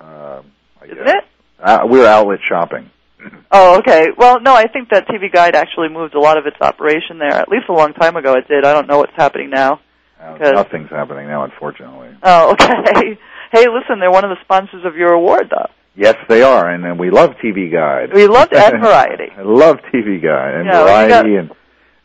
[0.00, 1.14] Um, I Isn't guess.
[1.14, 1.24] it?
[1.62, 2.90] Uh, we're outlet shopping.
[3.52, 4.06] Oh, okay.
[4.16, 7.32] Well, no, I think that TV Guide actually moved a lot of its operation there.
[7.32, 8.64] At least a long time ago it did.
[8.64, 9.80] I don't know what's happening now.
[10.20, 12.10] Uh, nothing's happening now, unfortunately.
[12.22, 13.18] Oh, okay.
[13.52, 15.70] Hey, listen, they're one of the sponsors of your award, though.
[15.96, 18.14] Yes, they are, and, and we love TV Guide.
[18.14, 19.24] We loved and Variety.
[19.36, 21.50] I love TV Guide and Yeah, Variety and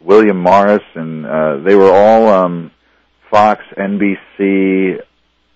[0.02, 2.72] William Morris, and uh, they were all um,
[3.30, 5.00] Fox, NBC.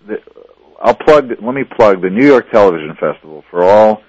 [0.08, 0.17] The,
[0.82, 1.30] I'll plug.
[1.30, 4.02] Let me plug the New York Television Festival for all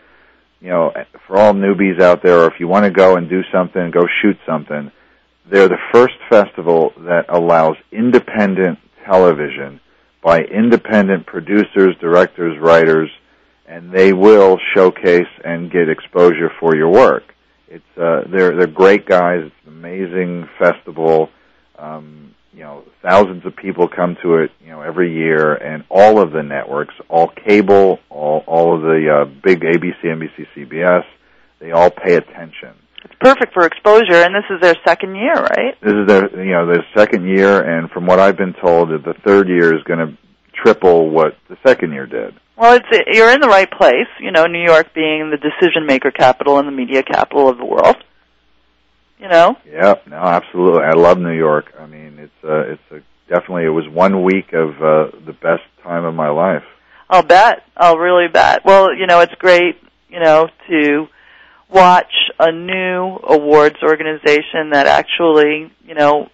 [0.60, 0.92] you know
[1.26, 4.06] for all newbies out there, or if you want to go and do something, go
[4.22, 4.92] shoot something.
[5.50, 9.80] They're the first festival that allows independent television
[10.22, 13.10] by independent producers, directors, writers,
[13.66, 17.22] and they will showcase and get exposure for your work.
[17.68, 19.44] It's uh, they're they're great guys.
[19.46, 21.30] It's an amazing festival.
[21.78, 24.50] Um, you know, thousands of people come to it.
[24.60, 29.22] You know, every year, and all of the networks, all cable, all all of the
[29.22, 31.04] uh, big ABC, NBC, CBS,
[31.60, 32.74] they all pay attention.
[33.04, 35.80] It's perfect for exposure, and this is their second year, right?
[35.80, 39.04] This is their you know their second year, and from what I've been told, that
[39.04, 40.18] the third year is going to
[40.54, 42.34] triple what the second year did.
[42.56, 44.08] Well, it's you're in the right place.
[44.20, 47.64] You know, New York being the decision maker capital and the media capital of the
[47.64, 47.96] world.
[49.18, 50.82] You know, Yeah, no, absolutely.
[50.82, 51.74] I love New York.
[51.78, 55.62] I mean, it's uh, it's a, definitely it was one week of uh, the best
[55.82, 56.64] time of my life.
[57.08, 57.64] I'll bet.
[57.76, 58.64] I'll really bet.
[58.64, 59.76] Well, you know, it's great.
[60.08, 61.06] You know, to
[61.72, 66.28] watch a new awards organization that actually, you know,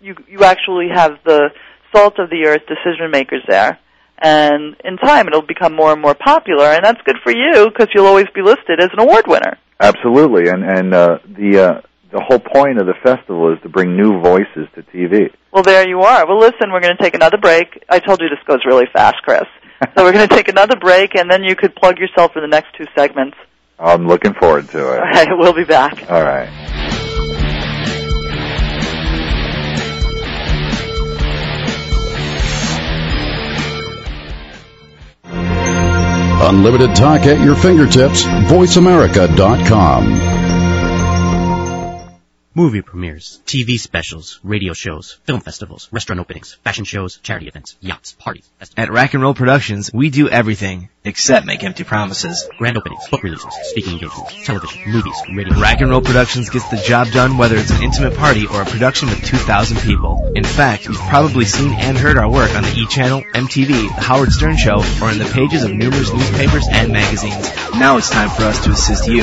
[0.00, 1.50] you you actually have the
[1.94, 3.78] salt of the earth decision makers there.
[4.22, 7.88] And in time, it'll become more and more popular, and that's good for you because
[7.94, 9.56] you'll always be listed as an award winner.
[9.80, 11.80] Absolutely, and and uh, the uh,
[12.12, 15.32] the whole point of the festival is to bring new voices to TV.
[15.52, 16.26] Well, there you are.
[16.26, 17.82] Well, listen, we're going to take another break.
[17.88, 19.44] I told you this goes really fast, Chris.
[19.96, 22.48] so we're going to take another break, and then you could plug yourself for the
[22.48, 23.36] next two segments.
[23.80, 24.98] I'm looking forward to it.
[24.98, 26.10] All right, we'll be back.
[26.10, 26.48] All right.
[36.42, 38.24] Unlimited talk at your fingertips.
[38.24, 40.39] VoiceAmerica.com.
[42.52, 48.16] Movie premieres, TV specials, radio shows, film festivals, restaurant openings, fashion shows, charity events, yachts,
[48.18, 48.88] parties, festivals.
[48.88, 52.48] At Rack and Roll Productions, we do everything except make empty promises.
[52.58, 55.60] grand openings, book releases, speaking engagements, television, movies, radio.
[55.60, 58.66] Rack and Roll Productions gets the job done whether it's an intimate party or a
[58.66, 60.32] production with 2,000 people.
[60.34, 62.86] In fact, you've probably seen and heard our work on the E!
[62.88, 67.48] Channel, MTV, The Howard Stern Show, or in the pages of numerous newspapers and magazines.
[67.76, 69.22] Now it's time for us to assist you.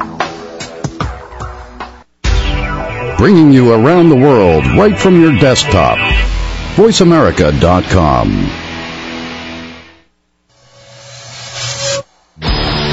[3.21, 5.99] Bringing you around the world right from your desktop.
[6.73, 8.31] VoiceAmerica.com.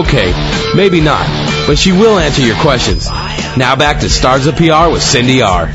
[0.00, 0.32] Okay,
[0.74, 1.26] maybe not,
[1.66, 3.06] but she will answer your questions.
[3.58, 5.70] Now back to Stars of PR with Cindy R.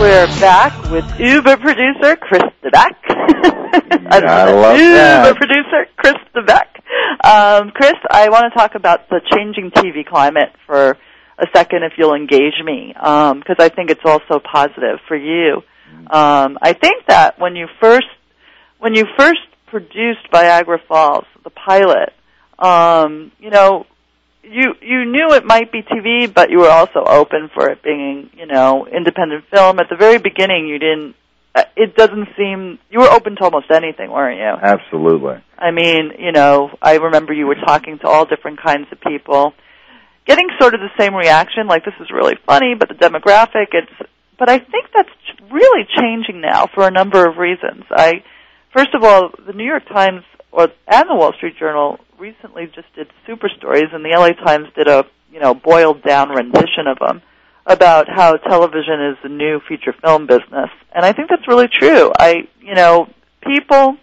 [0.00, 2.94] We're back with Uber producer Chris Debiec.
[3.10, 5.36] I, love Uber that.
[5.36, 6.68] producer Chris Debiec.
[7.24, 10.96] Um, Chris, I want to talk about the changing TV climate for
[11.36, 15.62] a second, if you'll engage me, because I think it's also positive for you.
[16.08, 18.06] Um, I think that when you first
[18.78, 22.12] when you first produced Viagra Falls, the pilot,
[22.60, 23.84] um, you know,
[24.50, 28.30] you you knew it might be TV, but you were also open for it being,
[28.36, 29.78] you know, independent film.
[29.78, 31.14] At the very beginning, you didn't.
[31.54, 34.44] uh, It doesn't seem you were open to almost anything, weren't you?
[34.74, 35.42] Absolutely.
[35.58, 39.52] I mean, you know, I remember you were talking to all different kinds of people,
[40.26, 44.10] getting sort of the same reaction, like this is really funny, but the demographic, it's.
[44.38, 45.08] But I think that's
[45.50, 47.84] really changing now for a number of reasons.
[47.90, 48.22] I,
[48.72, 52.92] first of all, the New York Times or and the Wall Street Journal recently just
[52.94, 56.98] did super stories, and the LA Times did a you know boiled down rendition of
[56.98, 57.22] them
[57.66, 62.12] about how television is the new feature film business, and I think that's really true.
[62.18, 63.08] I you know
[63.42, 63.96] people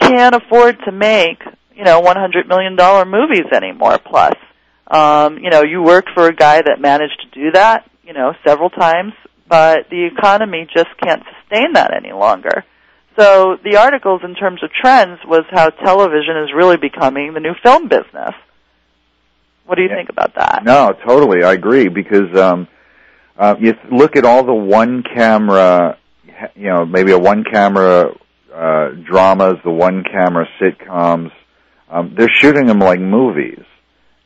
[0.00, 1.42] can't afford to make
[1.74, 3.98] you know one hundred million dollar movies anymore.
[3.98, 4.34] Plus,
[4.88, 8.34] um, you know, you worked for a guy that managed to do that, you know,
[8.46, 9.12] several times,
[9.48, 12.64] but the economy just can't sustain that any longer.
[13.18, 17.54] So the articles in terms of trends was how television is really becoming the new
[17.62, 18.34] film business.
[19.64, 19.96] What do you Yeah.
[19.96, 20.62] think about that?
[20.64, 21.42] No, totally.
[21.42, 22.68] I agree because um,
[23.38, 25.96] uh, you look at all the one camera,
[26.54, 28.12] you know, maybe a one camera
[28.54, 31.30] uh, dramas, the one camera sitcoms.
[31.90, 33.62] Um, they're shooting them like movies.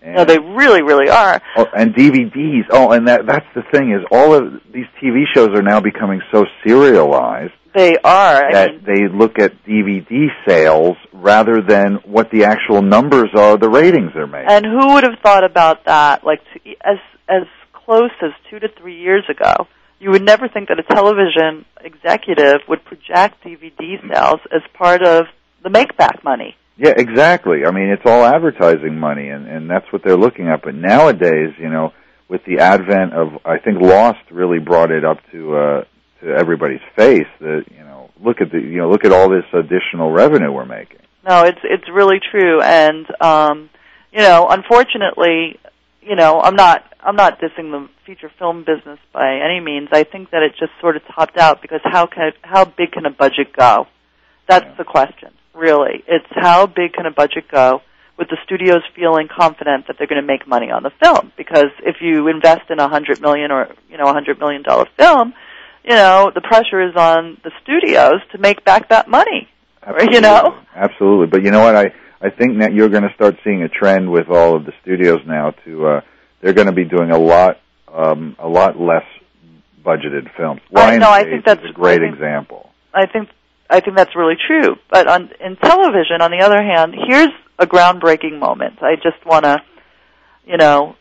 [0.03, 1.40] And, No, they really, really are.
[1.57, 2.64] oh, and DVDs.
[2.70, 6.22] Oh, and that that's the thing is all of these TV shows are now becoming
[6.33, 8.44] so serialized They are.
[8.44, 13.56] I that mean, they look at DVD sales rather than what the actual numbers are,
[13.56, 14.50] the ratings they're making.
[14.50, 16.24] and who would have thought about that?
[16.24, 19.68] Like to, as as close as two to three years ago,
[20.00, 25.26] you would never think that a television executive would project DVD sales as part of
[25.62, 26.56] the make back money.
[26.76, 27.66] Yeah, exactly.
[27.66, 30.62] I mean, it's all advertising money, and and that's what they're looking at.
[30.62, 31.92] But nowadays, you know,
[32.28, 35.85] with the advent of, I think Lost really brought it up to uh,
[36.22, 39.44] to everybody's face that you know, look at the you know, look at all this
[39.52, 40.98] additional revenue we're making.
[41.26, 43.70] No, it's it's really true, and um,
[44.12, 45.59] you know, unfortunately,
[46.02, 49.88] you know, I'm not I'm not dissing the feature film business by any means.
[49.92, 53.06] I think that it just sort of topped out because how can how big can
[53.06, 53.87] a budget go?
[54.48, 54.74] That's Yeah.
[54.78, 56.02] the question, really.
[56.09, 57.83] It's how big can a budget go
[58.16, 61.33] with the studios feeling confident that they're going to make money on the film?
[61.37, 64.87] Because if you invest in a hundred million or you know a hundred million dollar
[64.98, 65.35] film,
[65.85, 69.49] you know the pressure is on the studios to make back that money.
[70.12, 70.59] You know?
[70.75, 71.27] absolutely.
[71.29, 71.75] But you know what?
[71.75, 74.73] I I think that you're going to start seeing a trend with all of the
[74.83, 76.01] studios now to uh,
[76.43, 77.61] they're going to be doing a lot
[77.93, 79.05] um, a lot less
[79.85, 80.61] budgeted films.
[80.77, 82.71] I know, I think that's- a great I think- example.
[82.92, 83.29] I think
[83.71, 84.77] I think that's really true.
[84.90, 88.83] But on in television, on the other hand, here's a groundbreaking moment.
[88.83, 89.63] I just want to,
[90.44, 90.96] you know,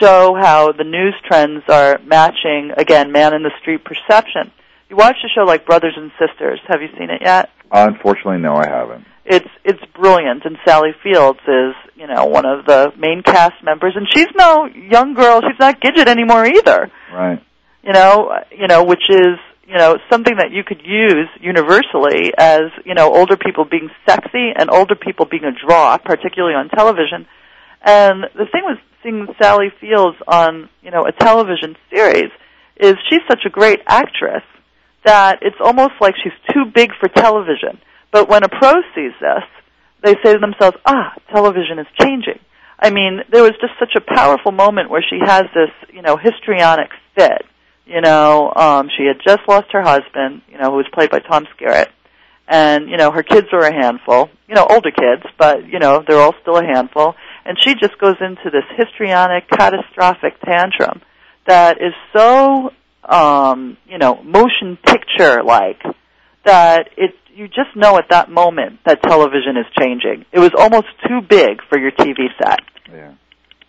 [0.00, 4.52] show how the news trends are matching again man in the street perception.
[4.88, 6.60] you watch a show like Brothers and Sisters.
[6.68, 7.50] Have you seen it yet?
[7.70, 9.04] Unfortunately, no, I haven't.
[9.24, 13.94] It's it's brilliant, and Sally Fields is you know one of the main cast members,
[13.96, 15.40] and she's no young girl.
[15.40, 16.90] She's not Gidget anymore either.
[17.12, 17.42] Right.
[17.82, 22.68] You know, you know, which is you know something that you could use universally as
[22.84, 27.26] you know older people being sexy and older people being a draw, particularly on television.
[27.84, 32.30] And the thing with seeing Sally Fields on you know a television series
[32.80, 34.42] is she's such a great actress
[35.04, 37.78] that it's almost like she's too big for television.
[38.10, 39.44] But when a pro sees this,
[40.02, 42.40] they say to themselves, "Ah, television is changing."
[42.78, 46.16] I mean, there was just such a powerful moment where she has this, you know,
[46.16, 47.44] histrionic fit.
[47.86, 51.20] You know, um, she had just lost her husband, you know, who was played by
[51.20, 51.88] Tom Skerritt,
[52.48, 54.30] and you know, her kids are a handful.
[54.48, 57.14] You know, older kids, but you know, they're all still a handful.
[57.44, 61.02] And she just goes into this histrionic, catastrophic tantrum
[61.46, 62.70] that is so,
[63.04, 65.82] um, you know, motion picture like
[66.44, 70.24] that it you just know at that moment that television is changing.
[70.32, 72.60] It was almost too big for your TV set.
[72.90, 73.14] Yeah.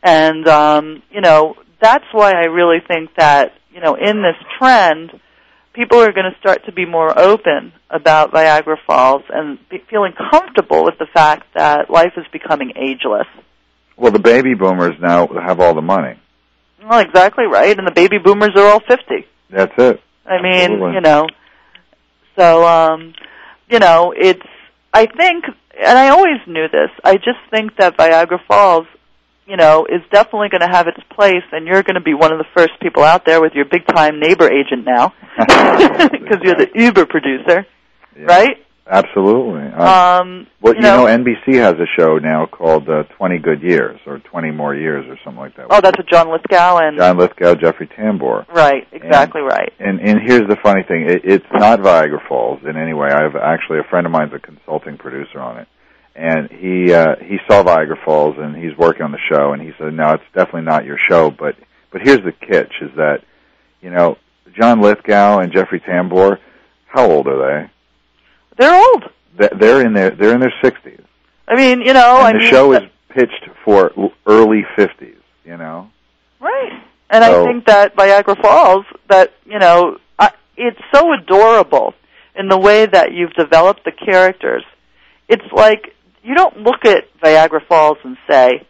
[0.04, 5.12] And um, you know, that's why I really think that, you know, in this trend,
[5.74, 10.14] people are going to start to be more open about Viagra Falls and be feeling
[10.32, 13.28] comfortable with the fact that life is becoming ageless.
[13.98, 16.20] Well, the baby boomers now have all the money.
[16.84, 19.26] Well, exactly right, and the baby boomers are all 50.
[19.50, 20.02] That's it.
[20.26, 20.94] I mean, Absolutely.
[20.96, 21.28] you know,
[22.38, 23.14] so um,
[23.70, 24.46] you know, it's.
[24.94, 25.46] I think,
[25.78, 26.90] and I always knew this.
[27.04, 28.88] I just think that Viagra Falls,
[29.46, 32.32] you know, is definitely going to have its place, and you're going to be one
[32.32, 36.56] of the first people out there with your big time neighbor agent now, because you're
[36.56, 37.66] the Uber producer,
[38.18, 38.65] right?
[38.88, 39.64] Absolutely.
[39.74, 43.62] Um, Um, well, you know, know- NBC has a show now called uh, 20 Good
[43.64, 45.68] Years or 20 More Years or something like that.
[45.72, 48.48] Oh, that's with John Lithgow and John Lithgow, Jeffrey Tambor.
[48.50, 49.74] right, exactly right.
[49.80, 53.10] And and here's the funny thing: it, it's not Viagra Falls in any way.
[53.10, 55.68] I have actually a friend of mine's a consulting producer on it,
[56.16, 59.72] and he uh, he saw Viagra Falls and he's working on the show, and he
[59.80, 61.56] said, "No, it's definitely not your show." But
[61.92, 63.24] but here's the catch: is that
[63.82, 64.18] you know
[64.60, 66.38] John Lithgow and Jeffrey Tambor,
[66.86, 67.72] how old are they?
[68.58, 69.04] They're old.
[69.38, 71.02] They- They're in their they're in their sixties,
[71.48, 73.92] I mean, you know, and I the mean, show is pitched for
[74.26, 75.18] early fifties.
[75.46, 75.90] You know,
[76.40, 76.72] Right.
[77.10, 81.94] And So- I think that Viagra Falls, that, you know, I, it's so adorable
[82.36, 84.64] in the way that you've developed the characters.
[85.30, 85.94] It's like,
[86.24, 88.66] you don't look at Viagra Falls and say,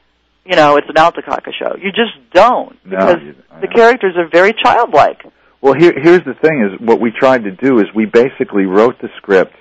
[0.45, 1.75] you know, it's an Altacaca show.
[1.81, 2.77] You just don't.
[2.85, 5.23] No, Because you- the characters are very childlike.
[5.61, 8.99] Well, here, here's the thing: is what we tried to do is we basically wrote
[9.01, 9.55] the script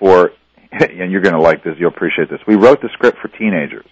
[0.00, 0.32] for,
[0.72, 1.74] and you're going to like this.
[1.78, 2.40] You'll appreciate this.
[2.48, 3.86] We wrote the script for teenagers,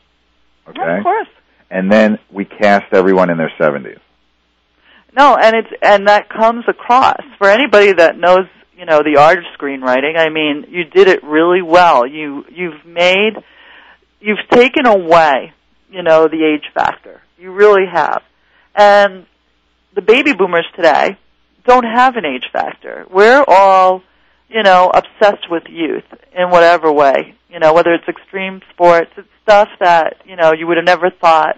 [0.68, 1.28] okay, Of course.
[1.70, 4.00] and then we cast everyone in their 70s.
[5.16, 8.46] No, and it's and that comes across for anybody that knows,
[8.76, 10.16] you know, the art of screenwriting.
[10.18, 12.06] I mean, you did it really well.
[12.06, 13.32] You you've made
[14.20, 15.52] you've taken away,
[15.90, 17.22] you know, the age factor.
[17.38, 18.22] You really have.
[18.74, 19.26] And
[19.94, 21.16] the baby boomers today
[21.66, 23.06] don't have an age factor.
[23.10, 24.02] We're all,
[24.48, 26.04] you know, obsessed with youth
[26.36, 27.34] in whatever way.
[27.48, 31.10] You know, whether it's extreme sports, it's stuff that, you know, you would have never
[31.10, 31.56] thought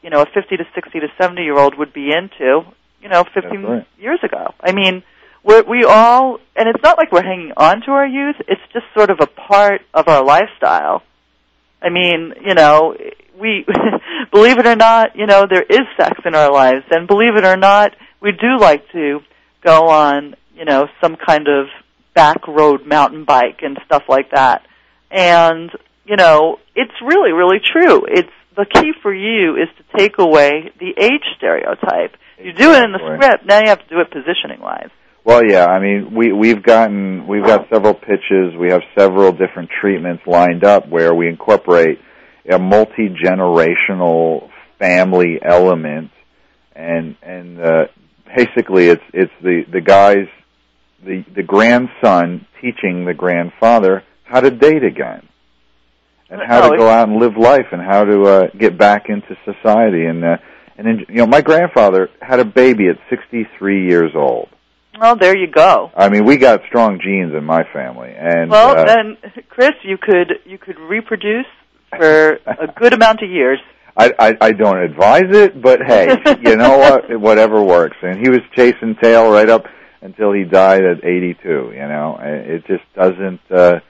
[0.00, 2.62] you know, a 50 to 60 to 70 year old would be into,
[3.00, 3.86] you know, 15 right.
[3.98, 4.54] years ago.
[4.60, 5.02] I mean,
[5.44, 8.86] we're, we all, and it's not like we're hanging on to our youth, it's just
[8.96, 11.02] sort of a part of our lifestyle.
[11.82, 12.96] I mean, you know,
[13.38, 13.66] we,
[14.32, 17.44] believe it or not, you know, there is sex in our lives, and believe it
[17.44, 19.20] or not, we do like to
[19.64, 21.66] go on, you know, some kind of
[22.14, 24.66] back road mountain bike and stuff like that.
[25.10, 25.70] And,
[26.04, 28.06] you know, it's really, really true.
[28.08, 32.16] It's, the key for you is to take away the age stereotype.
[32.38, 34.90] You do it in the script, now you have to do it positioning wise.
[35.24, 38.56] Well, yeah, I mean, we we've gotten we've got several pitches.
[38.58, 42.00] We have several different treatments lined up where we incorporate
[42.50, 44.50] a multi generational
[44.80, 46.10] family element,
[46.74, 47.84] and and uh,
[48.36, 50.26] basically it's it's the the guys
[51.04, 55.28] the the grandson teaching the grandfather how to date again
[56.30, 59.36] and how to go out and live life and how to uh, get back into
[59.44, 60.36] society and uh,
[60.78, 64.48] and then, you know my grandfather had a baby at 63 years old.
[64.98, 65.90] Well, there you go.
[65.96, 69.16] I mean, we got strong genes in my family, and well, uh, then,
[69.48, 71.46] Chris, you could you could reproduce
[71.96, 73.58] for a good amount of years.
[73.96, 77.20] I, I I don't advise it, but hey, you know what?
[77.20, 77.96] Whatever works.
[78.02, 79.64] And he was chasing tail right up
[80.02, 81.48] until he died at 82.
[81.48, 83.40] You know, it just doesn't.
[83.50, 83.80] uh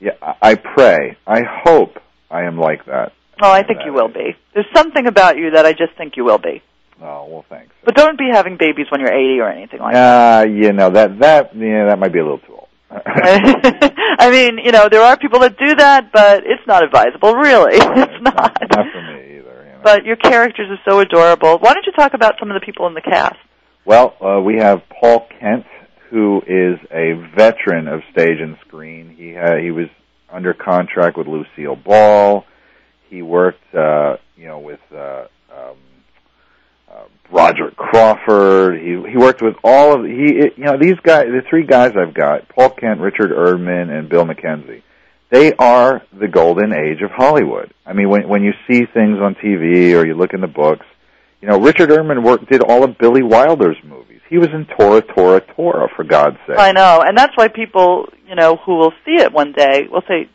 [0.00, 1.98] Yeah, I pray, I hope
[2.30, 3.12] I am like that.
[3.42, 4.36] Oh, I think you will be.
[4.54, 6.62] There's something about you that I just think you will be.
[7.00, 7.72] Oh well, thanks.
[7.84, 10.44] But don't be having babies when you're 80 or anything like that.
[10.44, 12.68] Uh, you know that that yeah, that might be a little too old.
[12.92, 17.76] I mean, you know, there are people that do that, but it's not advisable, really.
[17.80, 18.56] It's not.
[18.60, 19.64] Not for me either.
[19.64, 19.80] You know.
[19.82, 21.58] But your characters are so adorable.
[21.58, 23.38] Why don't you talk about some of the people in the cast?
[23.84, 25.66] Well, uh, we have Paul Kent,
[26.10, 29.14] who is a veteran of stage and screen.
[29.16, 29.88] He had, he was
[30.30, 32.44] under contract with Lucille Ball.
[33.08, 35.76] He worked, uh, you know, with uh, um,
[36.90, 38.80] uh, Roger Crawford.
[38.80, 42.14] He he worked with all of he you know these guys the three guys I've
[42.14, 44.82] got Paul Kent, Richard Erdman, and Bill McKenzie.
[45.30, 47.72] They are the golden age of Hollywood.
[47.84, 50.86] I mean, when when you see things on TV or you look in the books,
[51.42, 54.20] you know Richard Erdman worked did all of Billy Wilder's movies.
[54.30, 56.56] He was in Tora Tora Tora for God's sake.
[56.58, 60.04] I know, and that's why people, you know, who will see it one day will
[60.08, 60.28] say,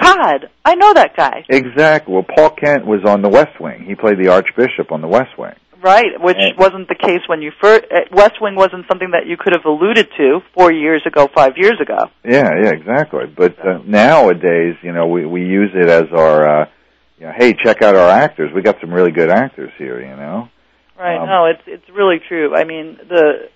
[0.00, 2.12] "God, I know that guy." Exactly.
[2.12, 3.84] Well, Paul Kent was on The West Wing.
[3.84, 5.54] He played the Archbishop on The West Wing.
[5.80, 7.84] Right, which wasn't the case when you first.
[7.92, 11.58] uh, West Wing wasn't something that you could have alluded to four years ago, five
[11.58, 11.98] years ago.
[12.24, 13.26] Yeah, yeah, exactly.
[13.26, 16.68] But uh, nowadays, you know, we we use it as our, uh,
[17.18, 18.50] you know, hey, check out our actors.
[18.54, 20.48] We got some really good actors here, you know.
[20.98, 21.18] Right.
[21.18, 22.54] Um, no, it's it's really true.
[22.54, 23.48] I mean, the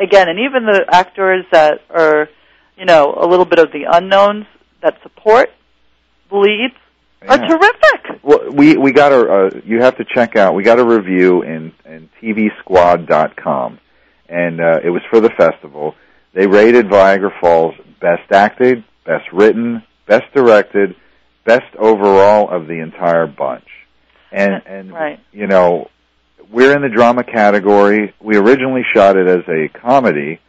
[0.00, 2.28] again, and even the actors that are,
[2.76, 4.46] you know, a little bit of the unknowns
[4.82, 5.50] that support
[6.30, 6.74] leads
[7.26, 8.22] are terrific.
[8.22, 10.54] Well, we we got a uh, you have to check out.
[10.54, 13.78] We got a review in in tvsquad.com,
[14.28, 15.94] and uh, it was for the festival.
[16.34, 20.96] They rated Viagra Falls best acted, best written, best directed,
[21.46, 23.68] best overall of the entire bunch.
[24.32, 25.20] And and Right.
[25.32, 25.88] you know,
[26.50, 28.14] we're in the drama category.
[28.20, 30.40] We originally shot it as a comedy,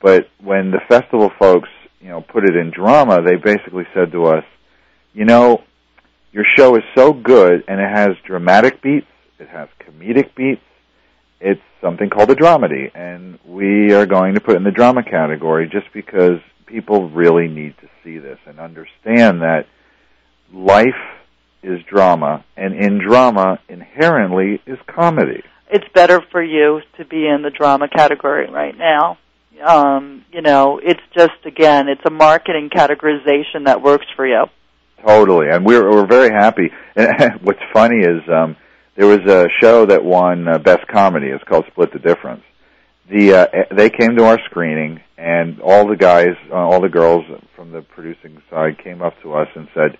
[0.00, 1.68] but when the festival folks,
[2.00, 4.44] you know, put it in drama, they basically said to us,
[5.12, 5.62] you know,
[6.32, 9.06] your show is so good and it has dramatic beats,
[9.38, 10.60] it has comedic beats.
[11.40, 15.68] It's something called a dramedy, and we are going to put in the drama category
[15.68, 19.66] just because people really need to see this and understand that
[20.52, 20.94] life
[21.64, 25.42] is drama, and in drama inherently is comedy.
[25.70, 29.18] It's better for you to be in the drama category right now.
[29.64, 34.44] Um, you know, it's just again, it's a marketing categorization that works for you.
[35.06, 36.70] Totally, and we're we're very happy.
[36.96, 38.56] And what's funny is um,
[38.96, 41.28] there was a show that won uh, best comedy.
[41.28, 42.42] It's called Split the Difference.
[43.10, 47.24] The uh, they came to our screening, and all the guys, uh, all the girls
[47.54, 49.98] from the producing side came up to us and said,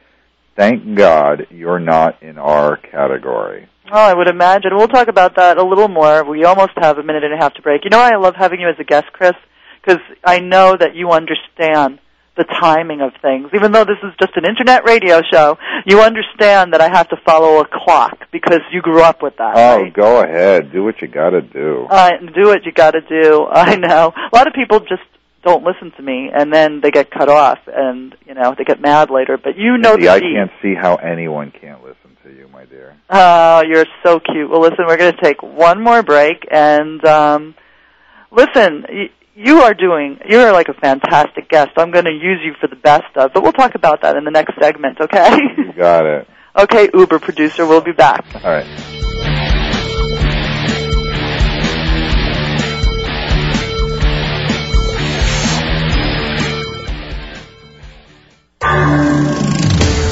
[0.56, 4.74] "Thank God you're not in our category." Oh, I would imagine.
[4.74, 6.24] We'll talk about that a little more.
[6.24, 7.84] We almost have a minute and a half to break.
[7.84, 9.34] You know, I love having you as a guest, Chris,
[9.82, 12.00] because I know that you understand
[12.36, 13.50] the timing of things.
[13.54, 17.16] Even though this is just an internet radio show, you understand that I have to
[17.24, 19.52] follow a clock because you grew up with that.
[19.54, 19.92] Oh, right?
[19.92, 21.86] go ahead, do what you got to do.
[21.88, 23.46] Uh, do what you got to do.
[23.46, 24.12] I know.
[24.16, 25.02] A lot of people just
[25.44, 28.80] don't listen to me, and then they get cut off, and you know they get
[28.80, 29.36] mad later.
[29.36, 32.64] But you know See, the I can't see how anyone can't listen to you, my
[32.64, 32.96] dear.
[33.10, 34.50] Oh, you're so cute.
[34.50, 37.54] Well, listen, we're going to take one more break, and um,
[38.30, 40.18] listen, y- you are doing.
[40.26, 41.72] You're like a fantastic guest.
[41.76, 44.24] I'm going to use you for the best of, but we'll talk about that in
[44.24, 45.00] the next segment.
[45.00, 45.36] Okay?
[45.58, 46.28] You got it.
[46.58, 48.24] okay, Uber producer, we'll be back.
[48.36, 49.13] All right.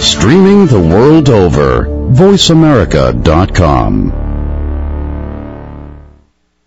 [0.00, 1.86] Streaming the world over.
[1.86, 4.22] VoiceAmerica.com.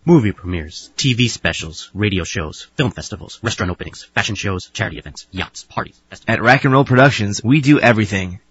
[0.08, 5.64] Movie premieres, TV specials, radio shows, film festivals, restaurant openings, fashion shows, charity events, yachts,
[5.64, 8.40] parties, At Rack and Roll Productions, we do everything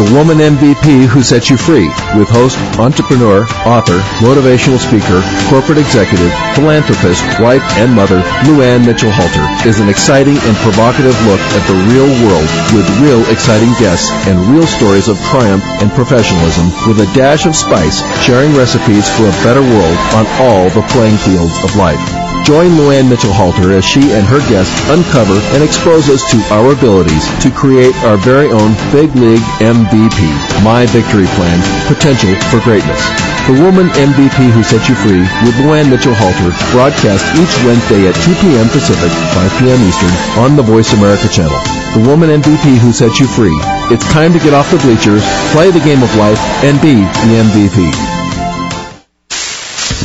[0.00, 1.84] The Woman MVP Who Sets You Free
[2.16, 5.20] with host, entrepreneur, author, motivational speaker,
[5.52, 11.40] corporate executive, philanthropist, wife, and mother, Luann Mitchell Halter is an exciting and provocative look
[11.52, 16.72] at the real world with real exciting guests and real stories of triumph and professionalism
[16.88, 21.20] with a dash of spice, sharing recipes for a better world on all the playing
[21.20, 22.29] fields of life.
[22.44, 26.72] Join Luann Mitchell Halter as she and her guests uncover and expose us to our
[26.72, 30.18] abilities to create our very own Big League MVP,
[30.64, 32.98] My Victory Plan, Potential for Greatness.
[33.46, 38.18] The Woman MVP Who Set You Free with Luann Mitchell Halter broadcast each Wednesday at
[38.22, 38.68] 2 p.m.
[38.68, 39.80] Pacific, 5 p.m.
[39.86, 41.58] Eastern on the Voice America channel.
[41.94, 43.54] The Woman MVP Who Set You Free.
[43.94, 45.22] It's time to get off the bleachers,
[45.52, 48.09] play the game of life, and be the MVP.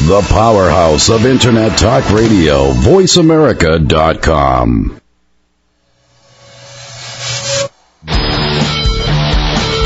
[0.05, 5.01] The powerhouse of Internet Talk Radio, VoiceAmerica.com.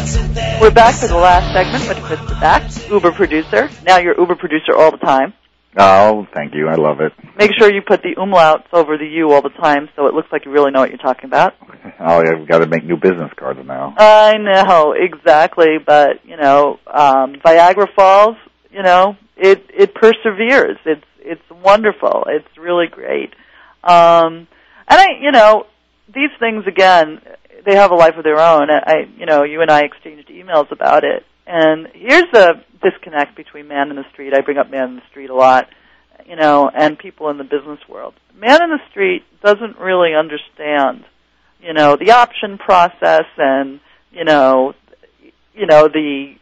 [0.60, 3.70] We're back to the last segment with Chris Debiec, Uber producer.
[3.86, 5.32] Now you're Uber producer all the time.
[5.78, 6.68] Oh, thank you.
[6.68, 7.14] I love it.
[7.38, 10.28] Make sure you put the umlauts over the U all the time so it looks
[10.30, 11.54] like you really know what you're talking about.
[12.02, 13.94] Oh, I've got to make new business cards now.
[13.98, 15.76] I know, exactly.
[15.84, 18.36] But, you know, um, Viagra Falls,
[18.70, 20.78] you know, it, it perseveres.
[20.86, 22.24] It's, it's wonderful.
[22.28, 23.34] It's really great.
[23.84, 24.46] Um,
[24.88, 25.66] and I, you know,
[26.06, 27.20] these things again,
[27.64, 28.68] they have a life of their own.
[28.70, 31.24] I, you know, you and I exchanged emails about it.
[31.46, 34.32] And here's the disconnect between man in the street.
[34.34, 35.68] I bring up man in the street a lot,
[36.26, 38.14] you know, and people in the business world.
[38.34, 41.04] Man in the street doesn't really understand,
[41.60, 43.80] you know, the option process and,
[44.12, 44.74] you know,
[45.54, 46.34] you know, the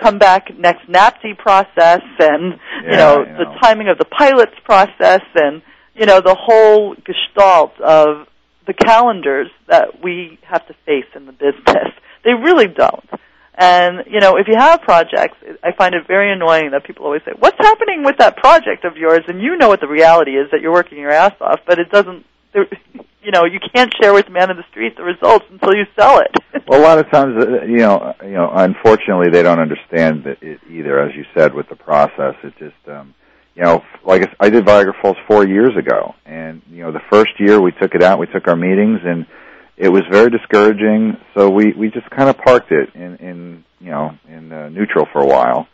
[0.00, 3.24] come back next NAPSI process and, Yeah, you know.
[3.38, 5.62] the timing of the pilot's process and,
[5.94, 8.26] you know, the whole gestalt of
[8.66, 11.92] the calendars that we have to face in the business.
[12.24, 13.08] They really don't.
[13.54, 17.22] And, you know, if you have projects, I find it very annoying that people always
[17.24, 19.20] say, what's happening with that project of yours?
[19.28, 21.88] And you know what the reality is that you're working your ass off, but it
[21.90, 25.74] doesn't, you know, you can't share with the man in the street the results until
[25.74, 26.30] you sell it.
[26.68, 30.58] Well, a lot of times, uh, you know, you know, unfortunately, they don't understand it
[30.68, 30.98] either.
[30.98, 33.14] As you said, with the process, it just, um,
[33.56, 37.30] you know, like I did Viagra Falls four years ago, and you know, the first
[37.38, 39.26] year we took it out, we took our meetings, and
[39.76, 41.16] it was very discouraging.
[41.34, 45.06] So we we just kind of parked it in in you know in uh, neutral
[45.10, 45.66] for a while,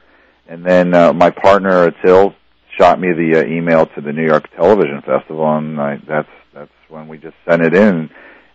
[0.48, 2.34] and then uh, my partner Atil
[2.78, 6.70] shot me the uh, email to the New York Television Festival, and I, that's that's
[6.88, 8.10] when we just sent it in,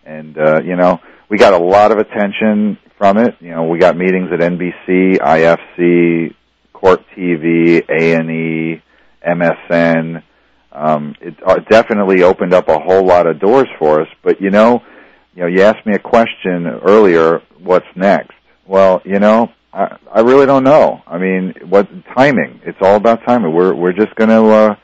[0.06, 3.36] and uh, you know we got a lot of attention from it.
[3.40, 6.34] You know, we got meetings at NBC, IFC,
[6.72, 8.82] Court TV, A and E,
[9.26, 10.22] MSN.
[10.72, 14.08] Um, it uh, definitely opened up a whole lot of doors for us.
[14.22, 14.82] But you know,
[15.34, 17.40] you know, you asked me a question earlier.
[17.58, 18.34] What's next?
[18.66, 21.02] Well, you know, I, I really don't know.
[21.06, 22.60] I mean, what timing?
[22.64, 23.54] It's all about timing.
[23.54, 24.74] We're we're just going to uh,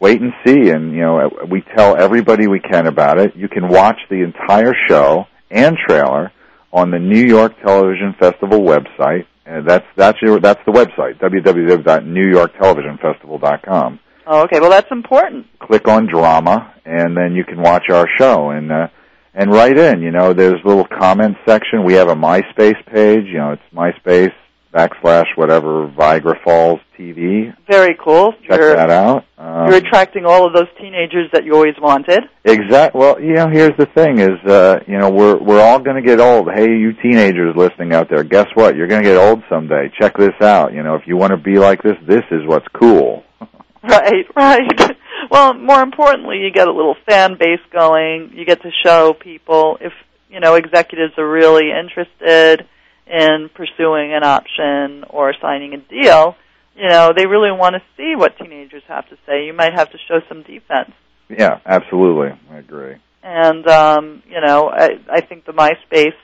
[0.00, 0.70] wait and see.
[0.70, 3.36] And you know, we tell everybody we can about it.
[3.36, 6.32] You can watch the entire show and trailer
[6.72, 9.26] on the New York Television Festival website.
[9.46, 14.00] And that's that's your that's the website www.newyorktelevisionfestival.com.
[14.26, 15.46] oh, okay, well that's important.
[15.58, 18.88] Click on drama, and then you can watch our show and uh,
[19.34, 20.00] and write in.
[20.00, 21.84] You know, there's a little comment section.
[21.84, 23.26] We have a MySpace page.
[23.26, 24.32] You know, it's MySpace
[24.74, 27.54] backslash whatever Viagra Falls TV.
[27.70, 28.32] Very cool.
[28.46, 29.24] Check you're, that out.
[29.38, 32.20] Um, you're attracting all of those teenagers that you always wanted.
[32.44, 32.94] Exact.
[32.94, 36.06] Well, you know, here's the thing: is uh, you know, we're we're all going to
[36.06, 36.48] get old.
[36.52, 38.76] Hey, you teenagers listening out there, guess what?
[38.76, 39.92] You're going to get old someday.
[40.00, 40.72] Check this out.
[40.72, 43.22] You know, if you want to be like this, this is what's cool.
[43.86, 44.96] Right, right.
[45.30, 48.32] Well, more importantly, you get a little fan base going.
[48.34, 49.92] You get to show people if,
[50.28, 52.68] you know, executives are really interested
[53.06, 56.36] in pursuing an option or signing a deal,
[56.76, 59.46] you know, they really want to see what teenagers have to say.
[59.46, 60.90] You might have to show some defense.
[61.28, 62.38] Yeah, absolutely.
[62.50, 62.96] I agree.
[63.22, 66.14] and um, you know, I, I think the MySpace.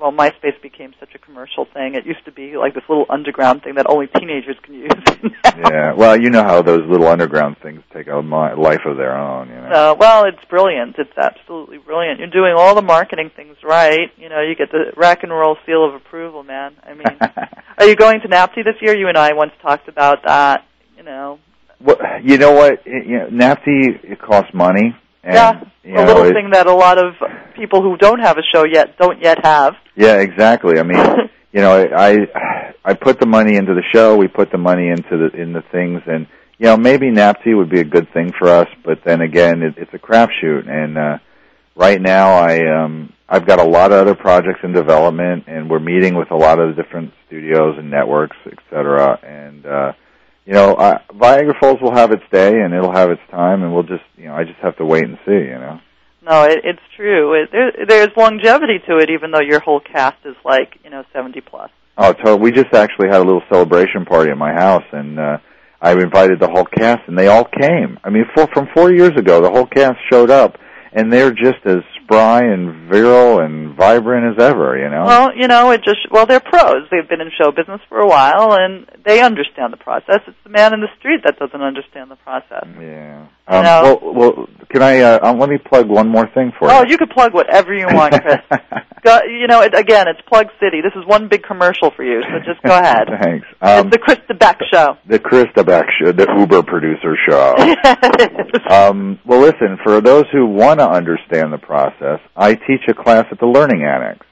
[0.00, 1.96] Well, MySpace became such a commercial thing.
[1.96, 4.92] It used to be like this little underground thing that only teenagers can use.
[5.44, 5.92] yeah.
[5.94, 9.48] Well, you know how those little underground things take a life of their own.
[9.48, 9.68] You know.
[9.68, 10.94] Uh, well, it's brilliant.
[10.98, 12.20] It's absolutely brilliant.
[12.20, 14.10] You're doing all the marketing things right.
[14.16, 16.76] You know, you get the rock and roll seal of approval, man.
[16.84, 17.18] I mean,
[17.78, 18.96] are you going to NATPE this year?
[18.96, 20.64] You and I once talked about that.
[20.96, 21.40] You know,
[21.80, 22.82] Well, you know what?
[22.84, 24.94] It, you know, it costs money.
[25.22, 27.14] And, yeah, you a little it- thing that a lot of
[27.56, 29.74] people who don't have a show yet don't yet have.
[29.96, 30.78] Yeah, exactly.
[30.78, 30.98] I mean,
[31.52, 32.18] you know, I
[32.84, 34.16] I put the money into the show.
[34.16, 36.26] We put the money into the in the things, and
[36.58, 38.68] you know, maybe NATPE would be a good thing for us.
[38.84, 41.18] But then again, it, it's a crapshoot, and uh,
[41.76, 45.80] right now I um I've got a lot of other projects in development, and we're
[45.80, 49.18] meeting with a lot of the different studios and networks, et cetera.
[49.22, 49.92] And uh,
[50.48, 53.74] you know, I, Viagra Falls will have its day, and it'll have its time, and
[53.74, 55.32] we'll just you know, I just have to wait and see.
[55.32, 55.78] You know.
[56.22, 57.34] No, it, it's true.
[57.34, 61.04] It, there, there's longevity to it, even though your whole cast is like you know
[61.12, 61.70] 70 plus.
[61.98, 62.40] Oh, totally.
[62.40, 65.36] We just actually had a little celebration party at my house, and uh,
[65.82, 67.98] I invited the whole cast, and they all came.
[68.02, 70.56] I mean, for, from four years ago, the whole cast showed up,
[70.94, 74.78] and they're just as spry and virile and vibrant as ever.
[74.78, 75.04] You know.
[75.04, 76.88] Well, you know, it just well, they're pros.
[76.90, 80.20] They've been in show business for a while, and they understand the process.
[80.26, 82.66] It's the man in the street that doesn't understand the process.
[82.80, 83.26] yeah.
[83.46, 85.00] Um, well, well, can I?
[85.00, 86.90] Uh, um, let me plug one more thing for Oh, you.
[86.90, 88.36] you could plug whatever you want, Chris.
[89.02, 90.82] go, you know, it, again, it's Plug City.
[90.82, 93.08] This is one big commercial for you, so just go ahead.
[93.22, 93.46] Thanks.
[93.62, 94.98] Um, it's the Chris Debiec Show.
[95.06, 97.54] the Chris Debiec show, the Uber producer show.
[98.70, 101.97] um, well, listen, for those who want to understand the process,
[102.36, 104.24] I teach a class at the Learning Annex.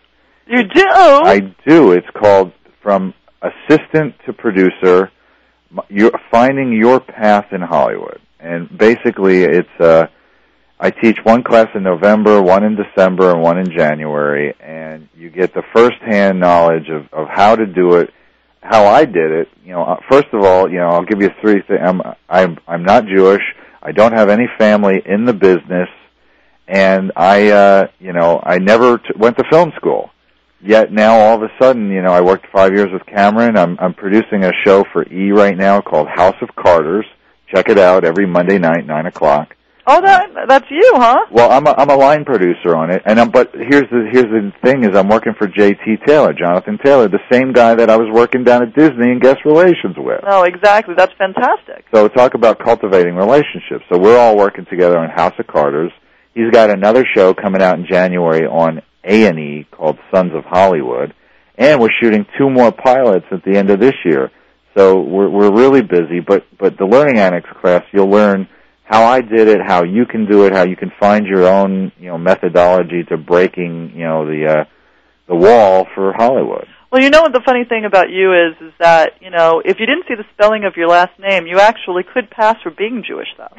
[0.46, 0.86] You do?
[0.86, 1.92] I do.
[1.92, 2.52] It's called
[2.82, 5.10] From Assistant to Producer,
[5.88, 8.20] you're Finding Your Path in Hollywood.
[8.38, 10.06] And basically, it's uh,
[10.78, 15.30] I teach one class in November, one in December, and one in January, and you
[15.30, 18.12] get the first-hand knowledge of, of how to do it,
[18.62, 19.48] how I did it.
[19.64, 21.80] You know, uh, first of all, you know, I'll give you three things.
[21.82, 23.42] I'm I'm I'm not Jewish.
[23.82, 25.88] I don't have any family in the business,
[26.68, 30.10] and I, uh, you know, I never t- went to film school.
[30.60, 33.56] Yet now, all of a sudden, you know, I worked five years with Cameron.
[33.56, 37.04] I'm I'm producing a show for E right now called House of Carters.
[37.54, 39.54] Check it out every Monday night, nine o'clock.
[39.88, 41.26] Oh, that that's you, huh?
[41.30, 44.24] Well, I'm a, I'm a line producer on it, and I'm, but here's the here's
[44.24, 45.98] the thing: is I'm working for J.T.
[46.04, 49.44] Taylor, Jonathan Taylor, the same guy that I was working down at Disney in guest
[49.44, 50.22] relations with.
[50.24, 50.94] No, exactly.
[50.96, 51.84] That's fantastic.
[51.94, 53.84] So talk about cultivating relationships.
[53.88, 55.92] So we're all working together on House of Carters.
[56.36, 60.44] He's got another show coming out in January on A and E called Sons of
[60.44, 61.14] Hollywood,
[61.56, 64.30] and we're shooting two more pilots at the end of this year.
[64.76, 66.20] So we're we're really busy.
[66.20, 68.50] But but the Learning Annex class, you'll learn
[68.84, 71.90] how I did it, how you can do it, how you can find your own
[71.98, 74.64] you know methodology to breaking you know the uh,
[75.28, 76.68] the wall for Hollywood.
[76.90, 79.78] Well, you know what the funny thing about you is, is that you know if
[79.80, 83.02] you didn't see the spelling of your last name, you actually could pass for being
[83.06, 83.50] Jewish, though.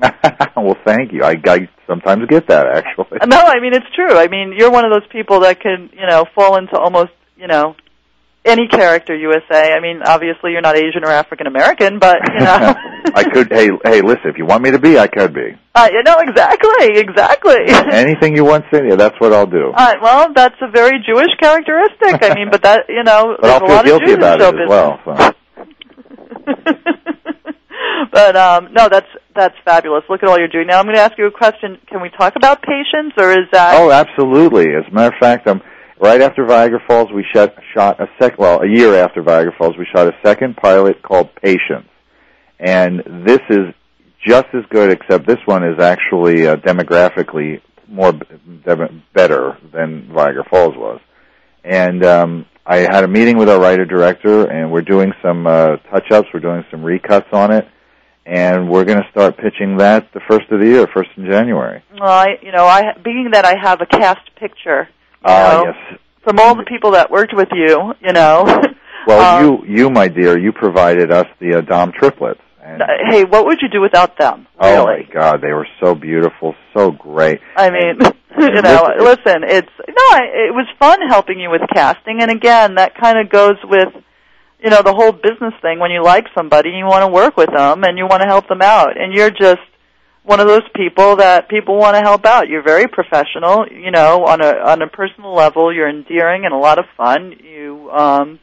[0.61, 1.23] well, thank you.
[1.23, 3.19] I, I sometimes get that actually.
[3.27, 4.17] no, I mean it's true.
[4.17, 7.47] I mean you're one of those people that can you know fall into almost you
[7.47, 7.75] know
[8.47, 9.73] any character USA.
[9.73, 12.73] I mean obviously you're not Asian or African American, but you know.
[13.15, 13.47] I could.
[13.51, 14.25] Hey, hey, listen.
[14.25, 15.55] If you want me to be, I could be.
[15.75, 17.55] uh, you know exactly, exactly.
[17.91, 18.95] Anything you want, Cynthia.
[18.97, 19.71] That's what I'll do.
[19.75, 22.21] Uh, well, that's a very Jewish characteristic.
[22.21, 24.13] I mean, but that you know, But I'll there's a feel lot of guilty Jews
[24.13, 24.69] in about show it as business.
[24.69, 24.99] well.
[25.05, 25.33] So.
[28.11, 30.03] but um, no, that's that's fabulous.
[30.09, 30.67] Look at all you're doing.
[30.67, 31.77] Now I'm going to ask you a question.
[31.87, 33.79] Can we talk about patience, or is that?
[33.79, 34.67] Oh, absolutely.
[34.75, 35.61] As a matter of fact, um,
[35.99, 38.37] right after Viagra Falls, we shot shot a sec.
[38.37, 41.89] Well, a year after Viagra Falls, we shot a second pilot called Patience,
[42.59, 43.73] and this is
[44.25, 48.13] just as good, except this one is actually uh, demographically more
[48.65, 50.99] dem- better than Viagra Falls was.
[51.63, 55.77] And um, I had a meeting with our writer director, and we're doing some uh,
[55.89, 56.27] touch ups.
[56.33, 57.67] We're doing some recuts on it,
[58.25, 61.83] and we're going to start pitching that the first of the year, first in January.
[61.93, 64.89] Well, I, you know, I being that I have a cast picture,
[65.23, 65.99] Ah, know, yes.
[66.23, 68.61] from all the people that worked with you, you know.
[69.07, 72.41] Well, um, you, you, my dear, you provided us the uh, Dom triplets.
[72.61, 74.47] And, Hey, what would you do without them?
[74.59, 77.39] oh my God, they were so beautiful, so great.
[77.55, 77.99] I mean,
[78.37, 82.75] you know, listen, it's no, I, it was fun helping you with casting, and again,
[82.75, 83.93] that kind of goes with,
[84.61, 85.79] you know, the whole business thing.
[85.79, 88.27] When you like somebody, and you want to work with them, and you want to
[88.27, 89.63] help them out, and you're just
[90.27, 92.49] one of those people that people want to help out.
[92.49, 95.73] You're very professional, you know, on a on a personal level.
[95.73, 97.33] You're endearing and a lot of fun.
[97.41, 98.39] You, um,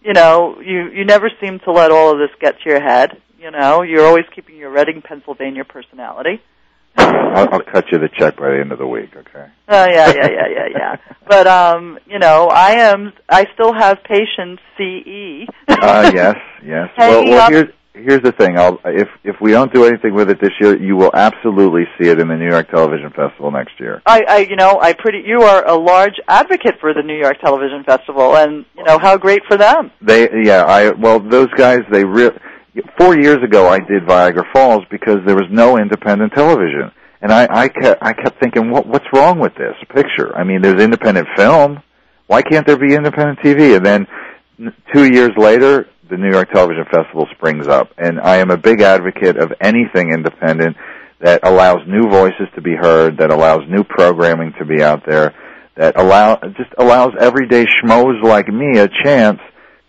[0.00, 3.20] you know, you you never seem to let all of this get to your head.
[3.40, 6.40] You know, you're always keeping your Reading, Pennsylvania personality.
[6.96, 9.10] I'll, I'll cut you the check by the end of the week.
[9.16, 9.46] Okay.
[9.68, 10.96] Oh yeah, yeah, yeah, yeah, yeah.
[11.26, 13.12] But um, you know, I am.
[13.28, 15.48] I still have patient CE.
[15.66, 16.90] uh, yes, yes.
[16.96, 18.58] Well, Hanging well up- here's here's the thing.
[18.58, 22.08] I'll if if we don't do anything with it this year, you will absolutely see
[22.08, 24.02] it in the New York Television Festival next year.
[24.04, 25.22] I, I, you know, I pretty.
[25.26, 29.16] You are a large advocate for the New York Television Festival, and you know how
[29.16, 29.90] great for them.
[30.02, 32.36] They, yeah, I well, those guys, they re-
[32.98, 36.90] four years ago, I did Viagra Falls because there was no independent television,
[37.22, 40.36] and I, I kept, I kept thinking, what, what's wrong with this picture?
[40.36, 41.82] I mean, there's independent film.
[42.26, 43.76] Why can't there be independent TV?
[43.76, 44.06] And then
[44.94, 48.82] two years later, the New York Television Festival springs up, and I am a big
[48.82, 50.76] advocate of anything independent
[51.20, 55.34] that allows new voices to be heard, that allows new programming to be out there,
[55.76, 59.40] that allow just allows everyday schmoes like me a chance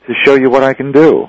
[0.07, 1.25] to show you what I can do.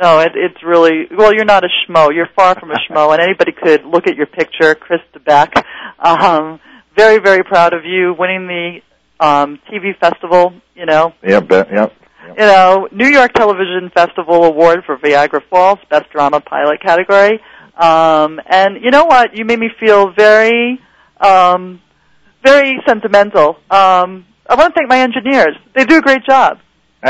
[0.00, 1.32] No, it, it's really well.
[1.32, 2.12] You're not a schmo.
[2.12, 5.62] You're far from a schmo, and anybody could look at your picture, Chris Debiec.
[6.00, 6.58] Um,
[6.96, 10.52] very, very proud of you winning the um, TV festival.
[10.74, 11.74] You know, Yep, be-
[12.26, 12.38] yep.
[12.38, 17.40] you know, New York Television Festival Award for Viagra Falls, Best Drama Pilot category.
[17.76, 19.36] Um, and you know what?
[19.36, 20.80] You made me feel very,
[21.20, 21.80] um,
[22.44, 23.56] very sentimental.
[23.70, 25.56] Um, I want to thank my engineers.
[25.74, 26.58] They do a great job.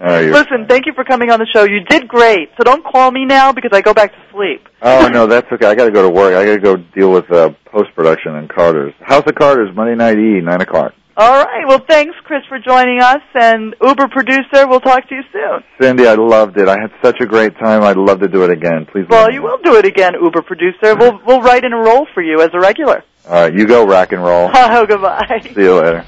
[0.00, 1.64] Oh, you're- Listen, thank you for coming on the show.
[1.64, 2.50] You did great.
[2.56, 4.68] So don't call me now because I go back to sleep.
[4.80, 5.66] oh no, that's okay.
[5.66, 6.34] I got to go to work.
[6.36, 9.96] I got to go deal with uh, post production and Carter's House of Carter's Monday
[9.96, 10.94] night E nine o'clock.
[11.18, 11.66] All right.
[11.66, 13.20] Well, thanks, Chris, for joining us.
[13.34, 15.64] And Uber producer, we'll talk to you soon.
[15.80, 16.68] Cindy, I loved it.
[16.68, 17.82] I had such a great time.
[17.82, 18.86] I'd love to do it again.
[18.92, 19.04] Please.
[19.10, 20.94] Well, you will do it again, Uber producer.
[20.94, 23.02] We'll we'll write in a role for you as a regular.
[23.26, 24.48] All right, you go rock and roll.
[24.54, 25.40] Oh, goodbye.
[25.42, 26.04] See you later.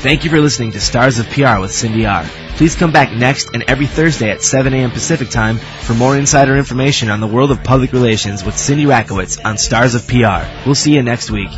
[0.00, 2.24] Thank you for listening to Stars of PR with Cindy R.
[2.54, 4.92] Please come back next and every Thursday at 7 a.m.
[4.92, 9.44] Pacific Time for more insider information on the world of public relations with Cindy Rakowitz
[9.44, 10.46] on Stars of PR.
[10.64, 11.50] We'll see you next week.